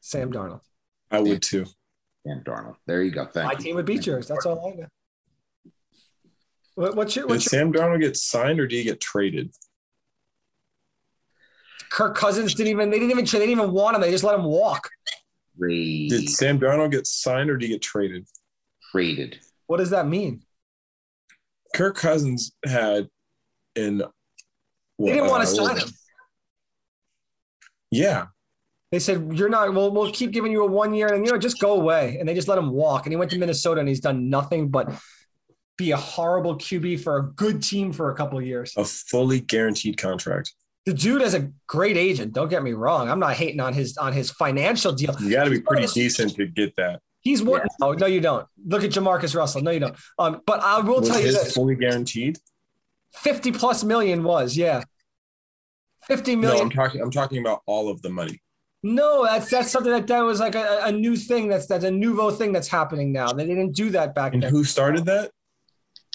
[0.00, 0.60] Sam Darnold.
[1.10, 1.64] I would too.
[2.26, 2.76] Sam Darnold.
[2.86, 3.24] There you go.
[3.26, 3.58] Thank My you.
[3.58, 4.28] team would beat yours.
[4.28, 4.86] That's all I know.
[6.74, 9.54] What, what's your Did your, Sam Darnold get signed or do you get traded?
[11.96, 14.02] Kirk Cousins didn't even they didn't even they didn't even want him.
[14.02, 14.90] They just let him walk.
[15.58, 18.26] Trade- Did Sam Darnold get signed or did he get traded?
[18.92, 19.38] traded.
[19.66, 20.42] What does that mean?
[21.74, 23.08] Kirk Cousins had
[23.76, 24.02] an.
[24.98, 25.88] They didn't want to uh, sign him.
[27.90, 28.26] Yeah,
[28.92, 31.38] They said, You're not, we'll, we'll keep giving you a one year and, you know,
[31.38, 32.18] just go away.
[32.18, 33.06] And they just let him walk.
[33.06, 34.92] And he went to Minnesota and he's done nothing but
[35.78, 38.74] be a horrible QB for a good team for a couple of years.
[38.76, 40.52] a fully guaranteed contract.
[40.86, 42.32] The dude is a great agent.
[42.32, 43.10] Don't get me wrong.
[43.10, 45.14] I'm not hating on his on his financial deal.
[45.20, 47.00] You got to be pretty decent to get that.
[47.20, 47.64] He's what?
[47.80, 48.46] No, no, you don't.
[48.64, 49.62] Look at Jamarcus Russell.
[49.62, 49.96] No, you don't.
[50.18, 52.38] Um, but I will Was tell you his this: fully guaranteed?
[53.12, 54.82] fifty plus million was yeah,
[56.04, 56.58] Fifty million.
[56.58, 56.62] No.
[56.64, 57.00] I'm talking.
[57.00, 58.40] I'm talking about all of the money.
[58.84, 61.48] No, that's that's something that that was like a, a new thing.
[61.48, 63.32] That's that's a nouveau thing that's happening now.
[63.32, 64.52] They didn't do that back And then.
[64.52, 65.32] who started that?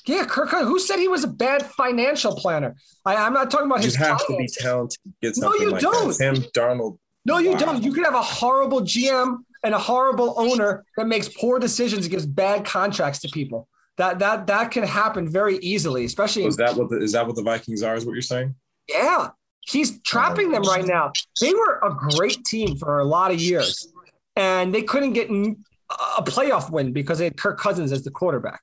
[0.05, 0.49] Yeah, Kirk.
[0.49, 0.69] Cousins.
[0.69, 2.75] Who said he was a bad financial planner?
[3.05, 3.95] I, I'm not talking about You his.
[3.95, 6.07] have to be talented to get No, you like don't.
[6.07, 6.13] that.
[6.13, 6.97] Sam Darnold.
[7.25, 7.57] No, you Wow.
[7.57, 7.83] don't.
[7.83, 12.11] You could have a horrible GM and a horrible owner that makes poor decisions and
[12.11, 13.67] gives bad contracts to people.
[13.97, 17.35] That that that can happen very easily, especially Was that what the, is that what
[17.35, 17.95] the Vikings are?
[17.95, 18.55] Is what you're saying?
[18.89, 19.29] Yeah,
[19.67, 21.11] he's trapping them right now.
[21.39, 23.87] They were a great team for a lot of years,
[24.35, 28.61] and they couldn't get a playoff win because they had Kirk Cousins as the quarterback.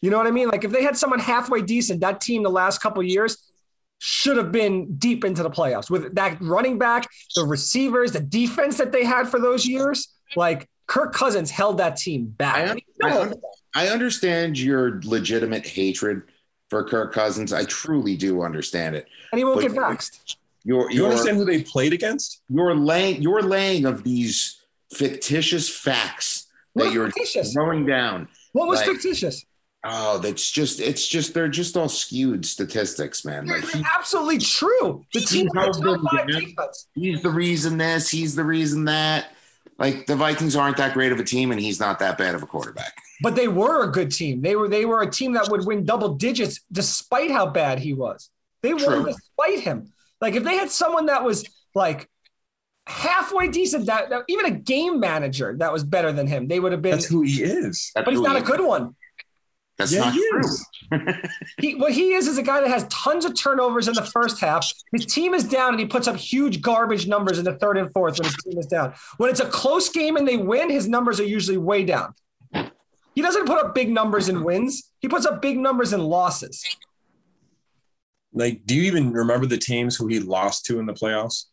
[0.00, 0.48] You know what I mean?
[0.48, 3.36] Like if they had someone halfway decent, that team the last couple of years
[3.98, 8.78] should have been deep into the playoffs with that running back, the receivers, the defense
[8.78, 10.08] that they had for those years.
[10.36, 12.56] Like Kirk Cousins held that team back.
[12.56, 13.34] I- And he I un-
[13.74, 16.22] I understand your legitimate hatred
[16.70, 17.52] for Kirk Cousins.
[17.52, 19.06] I truly do understand it.
[19.32, 20.36] and he won't but- get vaxxed.
[20.64, 22.42] Your You understand who they played against?
[22.48, 24.60] your laying your laying of these
[24.94, 27.52] fictitious facts What that you're fictitious?
[27.52, 28.28] throwing down.
[28.52, 29.44] What was like- fictitious?
[29.84, 33.46] Oh, that's just it's just they're just all skewed statistics, man.
[33.46, 35.04] Like he, absolutely true.
[35.14, 36.88] The team had a held them top five defense.
[36.94, 39.32] he's the reason this, he's the reason that.
[39.78, 42.42] Like the Vikings aren't that great of a team, and he's not that bad of
[42.42, 42.94] a quarterback.
[43.22, 44.42] But they were a good team.
[44.42, 47.92] They were they were a team that would win double digits despite how bad he
[47.92, 48.28] was.
[48.62, 49.04] They won True.
[49.04, 49.92] despite him.
[50.20, 52.10] Like if they had someone that was like
[52.88, 56.72] halfway decent, that, that even a game manager that was better than him, they would
[56.72, 56.92] have been.
[56.92, 57.92] That's who he is.
[57.94, 58.96] That's but he's not he a good one.
[59.78, 60.40] That's yeah, not he true.
[60.40, 60.66] is.
[61.58, 64.40] He, what he is is a guy that has tons of turnovers in the first
[64.40, 64.72] half.
[64.92, 67.92] His team is down, and he puts up huge garbage numbers in the third and
[67.92, 68.94] fourth when his team is down.
[69.18, 72.14] When it's a close game and they win, his numbers are usually way down.
[73.14, 74.90] He doesn't put up big numbers in wins.
[75.00, 76.64] He puts up big numbers in losses.
[78.32, 81.46] Like, do you even remember the teams who he lost to in the playoffs?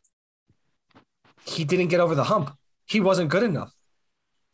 [1.46, 2.56] He didn't get over the hump.
[2.86, 3.72] He wasn't good enough.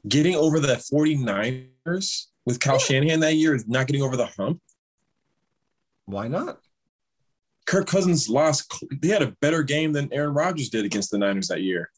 [0.07, 4.62] Getting over the 49ers with Kyle Shanahan that year is not getting over the hump.
[6.06, 6.60] Why not?
[7.66, 8.74] Kirk Cousins lost.
[9.02, 11.89] They had a better game than Aaron Rodgers did against the Niners that year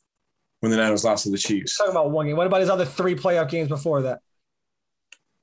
[0.60, 1.78] when the Niners lost to the Chiefs.
[1.78, 2.36] Talking about one game.
[2.36, 4.20] What about his other three playoff games before that?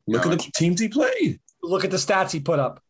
[0.06, 1.40] Look No, at the teams he played.
[1.62, 2.82] Look at the stats he put up.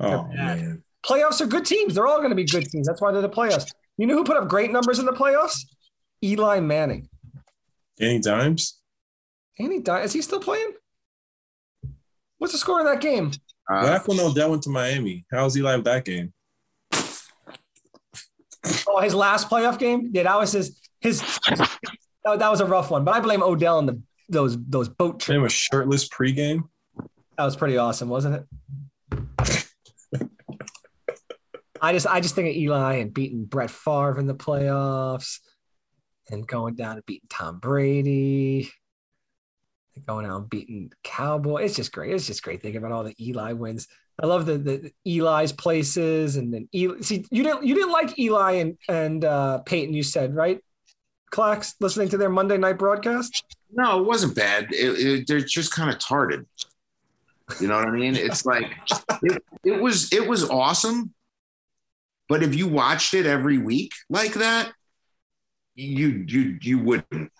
[0.00, 0.60] Oh, bad.
[0.60, 0.82] man.
[1.06, 1.94] Playoffs are good teams.
[1.94, 2.86] They're all going to be good teams.
[2.86, 3.72] That's why they're the playoffs.
[3.96, 5.64] You know who put up great numbers in the playoffs?
[6.22, 7.08] Eli Manning.
[7.98, 8.80] Danny Dimes?
[9.58, 10.06] And Dimes.
[10.06, 10.72] Is he still playing?
[12.42, 13.30] What's the score of that game?
[13.70, 16.32] Uh, Back when Odell went to Miami, how was Eli with that game?
[18.88, 20.10] Oh, his last playoff game.
[20.12, 21.20] Yeah, that was his his.
[21.46, 25.20] That, that was a rough one, but I blame Odell and the those those boat
[25.20, 25.36] trips.
[25.36, 26.64] Him was shirtless pregame.
[27.38, 28.44] That was pretty awesome, wasn't
[29.44, 29.68] it?
[31.80, 35.38] I just I just think of Eli and beating Brett Favre in the playoffs,
[36.28, 38.81] and going down and beating Tom Brady, and
[40.06, 41.62] going out beating Cowboy.
[41.62, 42.14] It's just great.
[42.14, 43.88] It's just great thinking about all the Eli wins.
[44.22, 47.00] I love the the Eli's places, and then Eli.
[47.00, 49.94] See, you didn't you didn't like Eli and and uh, Peyton.
[49.94, 50.60] You said right,
[51.32, 53.44] Clax, listening to their Monday night broadcast.
[53.72, 54.68] no, it wasn't bad.
[54.70, 56.46] It, it, they're just kind of tarded.
[57.60, 58.14] You know what I mean?
[58.14, 58.70] It's like
[59.22, 61.14] it, it was it was awesome,
[62.28, 64.72] but if you watched it every week like that,
[65.74, 67.32] you you you wouldn't.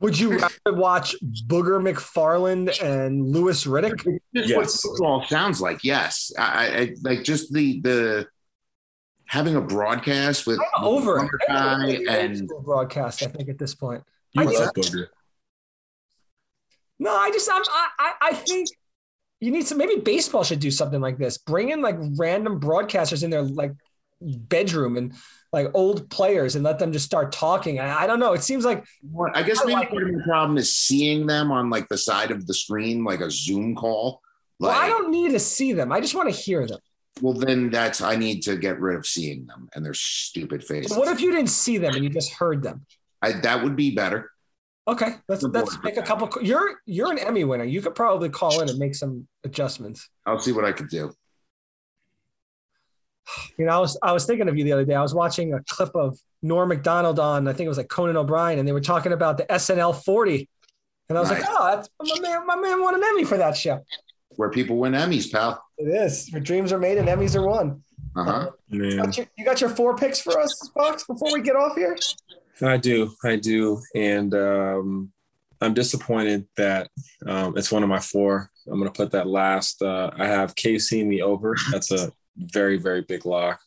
[0.00, 1.14] Would you rather watch
[1.46, 3.98] Booger McFarland and Louis Riddick?
[4.34, 4.80] Just what Yes.
[4.82, 5.84] football sounds like.
[5.84, 8.26] Yes, I, I I- like just the the
[9.26, 11.22] having a broadcast with I'm over it.
[11.24, 13.22] with guy Old and school broadcast.
[13.22, 14.02] I think at this point.
[14.32, 15.06] You I love just- Booger.
[16.98, 18.68] No, I just I'm, I I- I think
[19.40, 21.38] you need to maybe baseball should do something like this.
[21.38, 23.72] Bring in like random broadcasters in their like
[24.20, 25.14] bedroom and
[25.52, 27.80] like old players and let them just start talking.
[27.80, 28.32] I, I don't know.
[28.34, 28.84] It seems like
[29.34, 31.98] I guess I maybe like part of the problem is seeing them on like the
[31.98, 34.20] side of the screen, like a Zoom call.
[34.58, 35.90] well, Like, I don't need to see them.
[35.92, 36.78] I just want to hear them.
[37.20, 40.96] well, then that's I need to get rid of seeing them and their stupid faces.
[40.96, 42.86] What if you didn't see them and you just heard them?
[43.20, 44.30] I, that would be better.
[44.88, 46.30] Okay, let's let's make a couple.
[46.42, 47.64] You're you're an Emmy winner.
[47.64, 50.08] You could probably call in and make some adjustments.
[50.26, 51.12] I'll see what I could do.
[53.56, 54.94] You know, I was I was thinking of you the other day.
[54.94, 58.16] I was watching a clip of Norm Macdonald on I think it was like Conan
[58.16, 60.48] O'Brien, and they were talking about the SNL 40,
[61.08, 61.40] and I was Nice.
[61.40, 63.84] like, oh, that's, my man, my man won an Emmy for that show.
[64.36, 65.62] Where people win Emmys, pal.
[65.76, 66.30] It is.
[66.30, 67.82] Your dreams are made and Emmys are won.
[68.16, 68.50] Uh huh.
[68.68, 71.76] You got your, you got your four picks for us, Fox, before we get off
[71.76, 71.96] here?
[72.62, 75.12] I do, I do, and um,
[75.60, 76.88] I'm disappointed that
[77.26, 78.50] um, it's one of my four.
[78.70, 79.82] I'm gonna put that last.
[79.82, 81.56] Uh, I have KC in the over.
[81.72, 83.60] That's a very, very big lock.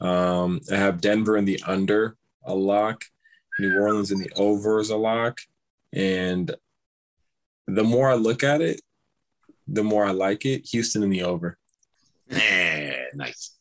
[0.00, 3.04] Um, I have Denver in the under, a lock.
[3.58, 5.38] New Orleans in the over is a lock,
[5.92, 6.54] and
[7.66, 8.80] the more I look at it,
[9.66, 10.66] the more I like it.
[10.70, 11.58] Houston in the over.
[12.30, 13.56] Eh, nice.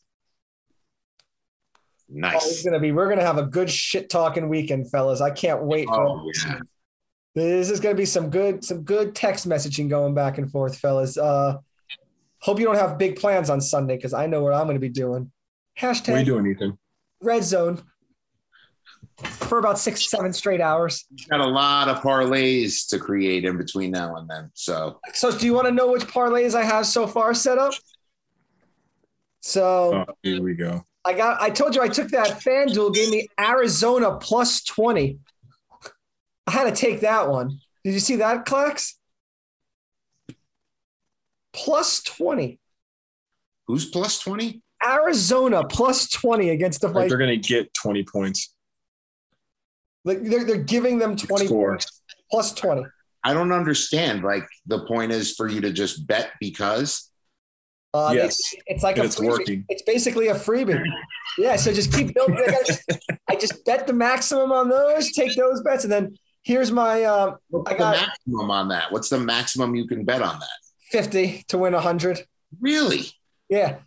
[2.10, 2.64] Oh, it's Nice.
[2.64, 2.92] gonna be.
[2.92, 5.20] We're gonna have a good shit talking weekend, fellas.
[5.20, 5.88] I can't wait.
[5.88, 6.60] for Oh, yeah.
[7.36, 11.18] This is gonna be some good, some good text messaging going back and forth, fellas.
[11.18, 11.58] Uh,
[12.40, 14.90] hope you don't have big plans on Sunday because I know what I'm gonna be
[14.90, 15.32] doing.
[15.80, 16.10] Hashtag.
[16.10, 16.78] What are you doing, Ethan?
[17.22, 17.82] red zone
[19.18, 21.06] for about six, seven straight hours.
[21.30, 24.52] Got a lot of parlays to create in between now and then.
[24.54, 27.74] So So, do you want to know which parlays I have so far set up?
[29.42, 30.06] So.
[30.08, 30.84] Oh, here we go.
[31.06, 31.42] I got.
[31.42, 35.20] I told you I took that FanDuel gave me Arizona plus twenty.
[36.46, 37.60] I had to take that one.
[37.84, 38.94] Did you see that, Clax?
[41.58, 42.60] Plus twenty.
[43.68, 44.62] who's plus 20?
[44.86, 48.54] Arizona plus twenty against the Like they're gonna get 20 points.
[50.06, 52.02] Like they're, they're giving them twenty points
[52.32, 52.84] plus twenty.
[53.24, 54.24] I don't understand.
[54.24, 57.10] Like the point is for you to just bet because
[57.94, 58.38] Uh, Yes,
[58.68, 59.28] it's like and a it's freebie.
[59.30, 59.66] working.
[59.70, 60.82] It's basically a freebie.
[61.40, 62.38] Yeah, so just keep building.
[62.38, 66.72] I, gotta- I just bet the maximum on those, take those bets, and then here's
[66.72, 68.92] my uh, what's I the maximum on that?
[68.92, 70.60] What's the maximum you can bet on that?
[70.92, 72.26] Fifty to win hundred.
[72.62, 73.02] Really?
[73.50, 73.78] Yeah,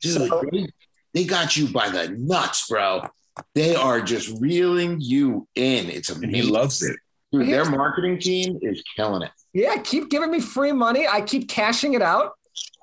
[0.00, 0.66] Dude, So- they,
[1.12, 3.08] they got you by the nuts, bro.
[3.54, 5.90] They are just reeling you in.
[5.90, 6.96] It's And he loves it.
[7.32, 9.30] Dude, their marketing team is killing it.
[9.52, 9.76] yeah.
[9.78, 11.06] Keep giving me free money.
[11.08, 12.32] I keep cashing it out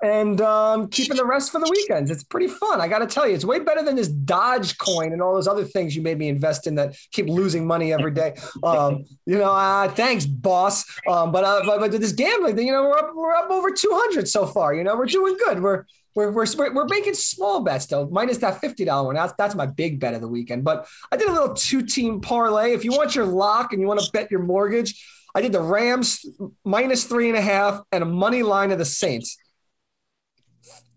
[0.02, 2.10] and um, keeping the rest for the weekends.
[2.10, 2.80] It's pretty fun.
[2.80, 5.64] I got to tell you, it's way better than this Dogecoin and all those other
[5.64, 8.34] things you made me invest in that keep losing money every day.
[8.64, 10.84] Um, you know, uh, thanks, boss.
[11.06, 13.70] Um, but, uh, but but this gambling thing, you know, we're up we're up over
[13.70, 14.74] two hundred so far.
[14.74, 15.62] You know, we're doing good.
[15.62, 15.84] We're
[16.14, 19.14] we're, we're, we're making small bets though, minus that fifty dollar one.
[19.14, 20.64] That's that's my big bet of the weekend.
[20.64, 22.72] But I did a little two team parlay.
[22.72, 25.02] If you want your lock and you want to bet your mortgage,
[25.34, 26.26] I did the Rams
[26.64, 29.38] minus three and a half and a money line of the Saints.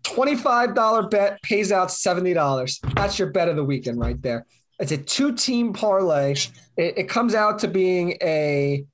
[0.06, 2.94] $25 bet pays out $70.
[2.94, 4.46] That's your bet of the weekend right there.
[4.78, 6.32] It's a two team parlay.
[6.76, 8.84] It, it comes out to being a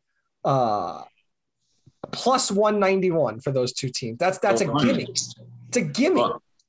[0.44, 1.02] uh,
[2.12, 4.18] plus 191 for those two teams.
[4.18, 5.06] That's that's a gimme.
[5.08, 6.24] It's a gimme.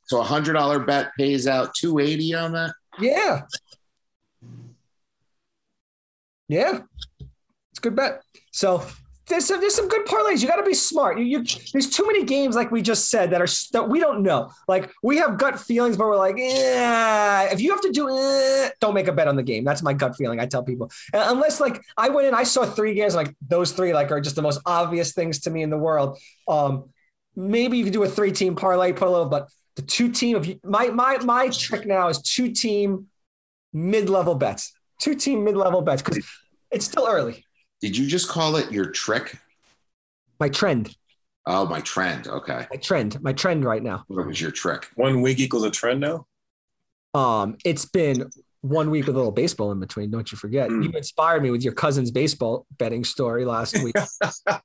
[0.06, 2.74] So a hundred dollar bet pays out two eighty on that.
[3.00, 3.42] Yeah.
[6.48, 6.80] Yeah.
[7.20, 8.22] It's a good bet.
[8.52, 8.86] So
[9.28, 10.42] there's some, there's some good parlays.
[10.42, 11.18] You got to be smart.
[11.18, 14.22] You, you there's too many games like we just said that are that we don't
[14.22, 14.52] know.
[14.68, 17.44] Like we have gut feelings, but we're like, yeah.
[17.44, 19.64] if you have to do, eh, don't make a bet on the game.
[19.64, 20.40] That's my gut feeling.
[20.40, 23.72] I tell people Uh, unless like I went in, I saw three games, like those
[23.72, 26.18] three like are just the most obvious things to me in the world.
[26.48, 26.90] Um,
[27.36, 30.36] maybe you could do a three team parlay, put a little, but the two team
[30.36, 33.08] of my my my trick now is two team
[33.72, 36.24] mid level bets, two team mid level bets because
[36.72, 37.46] it's still early.
[37.84, 39.38] Did you just call it your trick?
[40.40, 40.96] My trend,
[41.46, 42.30] Oh, my trend.
[42.30, 42.66] Okay.
[42.72, 44.06] my trend, my trend right now.
[44.08, 44.88] What was your trick?
[44.96, 46.26] One week equals a trend now.
[47.14, 48.30] Um, it's been
[48.62, 50.12] one week with a little baseball in between.
[50.12, 50.70] Don't you forget?
[50.70, 50.86] Mm.
[50.86, 53.98] You inspired me with your cousin's baseball betting story last week.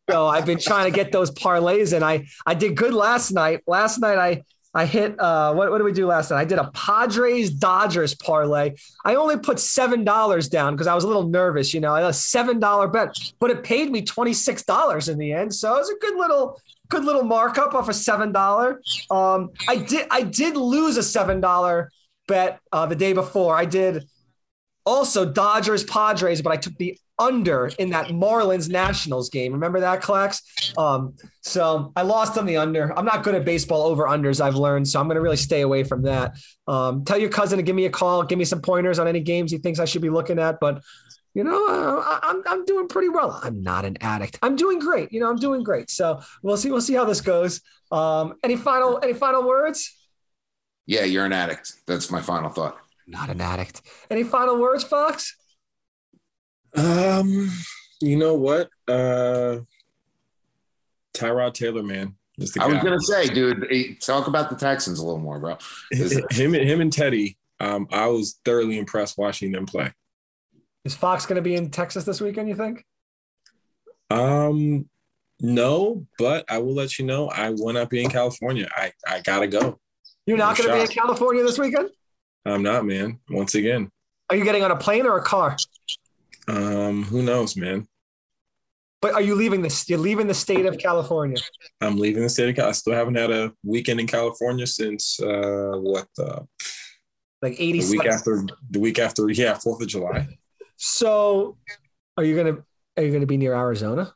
[0.08, 3.62] so I've been trying to get those parlays, and I I did good last night.
[3.66, 4.44] Last night I
[4.74, 6.40] I hit uh what, what did we do last night?
[6.40, 8.74] I did a Padres Dodgers parlay.
[9.04, 11.94] I only put seven dollars down because I was a little nervous, you know.
[11.94, 15.54] A seven dollar bet, but it paid me twenty six dollars in the end.
[15.54, 18.80] So it was a good little good little markup off a seven dollar.
[19.10, 21.90] Um, I did I did lose a seven dollar
[22.26, 23.56] bet uh, the day before.
[23.56, 24.06] I did
[24.89, 29.53] also Dodgers Padres, but I took the under in that Marlins Nationals game.
[29.53, 30.41] Remember that, Clax?
[30.78, 32.97] Um, so I lost on the under.
[32.97, 34.89] I'm not good at baseball over unders, I've learned.
[34.89, 36.36] So I'm going to really stay away from that.
[36.66, 39.20] Um, tell your cousin to give me a call, give me some pointers on any
[39.20, 40.61] games he thinks I should be looking at.
[40.61, 40.82] But,
[41.34, 43.39] you know, I, I'm, I'm doing pretty well.
[43.43, 44.39] I'm not an addict.
[44.41, 45.12] I'm doing great.
[45.12, 45.91] You know, I'm doing great.
[45.91, 46.70] So we'll see.
[46.70, 47.61] We'll see how this goes.
[47.91, 49.93] Um, any final, any final words?
[50.86, 51.72] Yeah, you're an addict.
[51.86, 52.78] That's my final thought.
[53.09, 53.82] Not an addict.
[54.11, 55.34] Any final words, Fox?
[56.74, 57.50] Um,
[58.00, 58.68] You know what?
[58.86, 59.61] Uh
[61.14, 62.14] Tyrod Taylor, man.
[62.38, 65.56] Is the I was gonna say, dude, talk about the Texans a little more, bro.
[65.90, 67.36] him and him and Teddy.
[67.59, 69.92] Um, I was thoroughly impressed watching them play.
[70.84, 72.48] Is Fox going to be in Texas this weekend?
[72.48, 72.84] You think?
[74.11, 74.88] Um,
[75.40, 77.28] no, but I will let you know.
[77.28, 78.68] I will not be in California.
[78.76, 79.80] I I gotta go.
[80.24, 80.96] You're not No going to be in.
[80.96, 81.90] California this weekend?
[82.45, 83.18] I'm not, man.
[83.30, 83.91] Once again,
[84.30, 85.57] Are you getting on a plane or a car?
[86.49, 87.86] um, who knows, man?
[89.01, 89.89] But are you leaving this?
[89.89, 91.36] You're leaving the state of California.
[91.80, 92.68] I'm leaving the state of Cal.
[92.68, 96.47] I still haven't had a weekend in California since uh what the,
[97.43, 100.26] Like 80 the week after the week after yeah Fourth of July.
[100.76, 101.59] So,
[102.16, 102.59] are you gonna
[102.97, 104.14] are you gonna be near Arizona?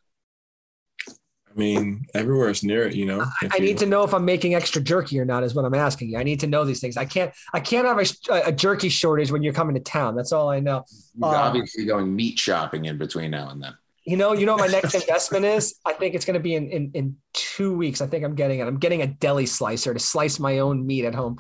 [1.55, 3.25] I mean, everywhere is near it, you know.
[3.43, 5.43] If I you- need to know if I'm making extra jerky or not.
[5.45, 6.19] Is what I'm asking you.
[6.19, 6.97] I need to know these things.
[6.97, 10.17] I can't I can't have a, a jerky shortage when you're coming to town.
[10.17, 10.85] That's all I know.
[10.89, 13.75] He's Uh, obviously going meat shopping in between now and then.
[14.05, 15.77] You know, you know what my next investment is.
[15.85, 18.01] I think it's going to be in, in in two weeks.
[18.01, 18.67] I think I'm getting it.
[18.67, 21.39] I'm getting a deli slicer to slice my own meat at home.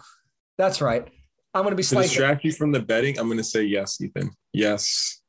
[0.58, 1.08] That's right.
[1.54, 2.08] I'm going to be to slicing.
[2.10, 4.30] distract you from the betting, I'm going to say yes, Ethan.
[4.52, 5.20] Yes,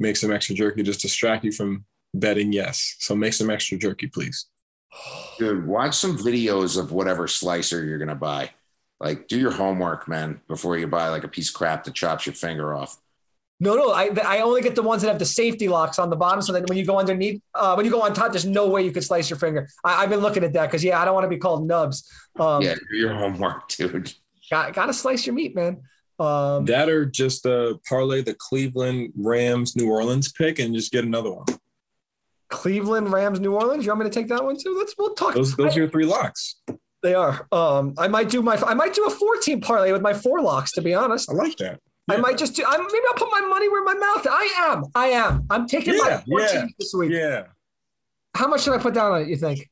[0.00, 0.82] make some extra jerky.
[0.82, 1.84] Just distract you from
[2.14, 2.52] betting.
[2.52, 4.46] Yes, so make some extra jerky, please.
[5.38, 8.50] Dude, watch some videos of whatever slicer you're gonna buy.
[9.00, 12.26] Like, do your homework, man, before you buy like a piece of crap that chops
[12.26, 12.98] your finger off.
[13.60, 16.16] No, no, I I only get the ones that have the safety locks on the
[16.16, 18.68] bottom, so that when you go underneath, uh, when you go on top, there's no
[18.68, 19.68] way you could slice your finger.
[19.84, 22.08] I, I've been looking at that because yeah, I don't want to be called nubs.
[22.38, 24.14] Um, yeah, do your homework, dude.
[24.50, 25.82] got got to slice your meat, man.
[26.20, 31.04] Um, That or just uh, parlay the Cleveland Rams New Orleans pick and just get
[31.04, 31.46] another one.
[32.48, 33.84] Cleveland Rams, New Orleans.
[33.84, 34.74] You want me to take that one too?
[34.78, 35.34] Let's we'll talk.
[35.34, 36.56] Those those are your three locks.
[37.02, 37.46] They are.
[37.52, 40.72] Um, I might do my I might do a 14 parlay with my four locks.
[40.72, 41.80] To be honest, I like that.
[42.10, 42.64] I might just do.
[42.66, 44.26] I'm, maybe I'll put my money where my mouth.
[44.30, 44.84] I am.
[44.94, 45.46] I am.
[45.50, 47.10] I'm taking Yeah, my 14 yeah, this week.
[47.12, 47.44] Yeah.
[48.34, 49.28] How much should I put down on it?
[49.28, 49.68] You think?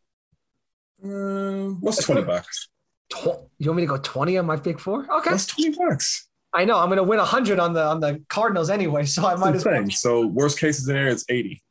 [1.02, 2.68] Um, what's twenty bucks?
[3.10, 5.06] Tw- you want me to go 20 on my big four?
[5.10, 5.30] Okay.
[5.30, 6.28] That's twenty bucks?
[6.52, 9.34] I know I'm going to win 100 on the on the Cardinals anyway, so I
[9.36, 9.90] might That's as well.
[9.90, 11.62] So worst case scenario, it's eighty.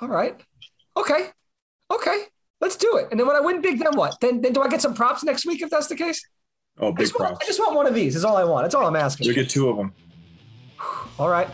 [0.00, 0.40] All right.
[0.96, 1.30] Okay.
[1.90, 2.24] Okay.
[2.60, 3.08] Let's do it.
[3.10, 4.18] And then when I win big, then what?
[4.20, 6.26] Then then do I get some props next week if that's the case?
[6.78, 8.16] Oh, I big just, want, I just want one of these.
[8.16, 8.64] Is all I want.
[8.64, 9.28] That's all I'm asking.
[9.28, 9.92] We get two of them.
[11.18, 11.48] All right.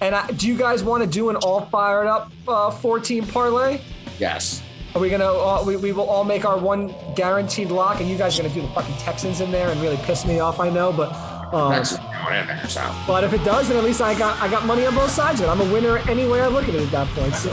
[0.00, 3.80] And I, do you guys want to do an all fired up uh, 14 parlay?
[4.18, 4.62] Yes.
[4.94, 5.24] Are we gonna?
[5.24, 8.54] Uh, we, we will all make our one guaranteed lock, and you guys are gonna
[8.54, 10.60] do the fucking Texans in there and really piss me off.
[10.60, 11.10] I know, but
[11.52, 12.94] um, That's going in there, so.
[13.06, 15.40] but if it does, then at least I got I got money on both sides
[15.40, 15.50] of it.
[15.50, 17.34] I'm a winner any way I look at it at that point.
[17.34, 17.50] So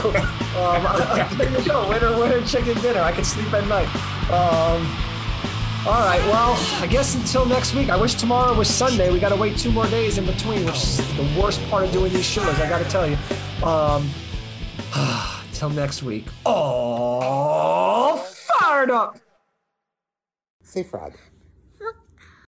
[0.58, 3.00] um, there you go, winner winner chicken dinner.
[3.00, 3.88] I can sleep at night.
[4.30, 4.86] Um,
[5.86, 7.90] all right, well, I guess until next week.
[7.90, 9.12] I wish tomorrow was Sunday.
[9.12, 11.92] We got to wait two more days in between, which is the worst part of
[11.92, 12.48] doing these shows.
[12.58, 13.16] I got to tell you.
[13.62, 14.10] Um,
[15.48, 16.26] until next week.
[16.44, 18.16] Oh,
[18.58, 19.18] fired up.
[20.64, 21.14] Say frog.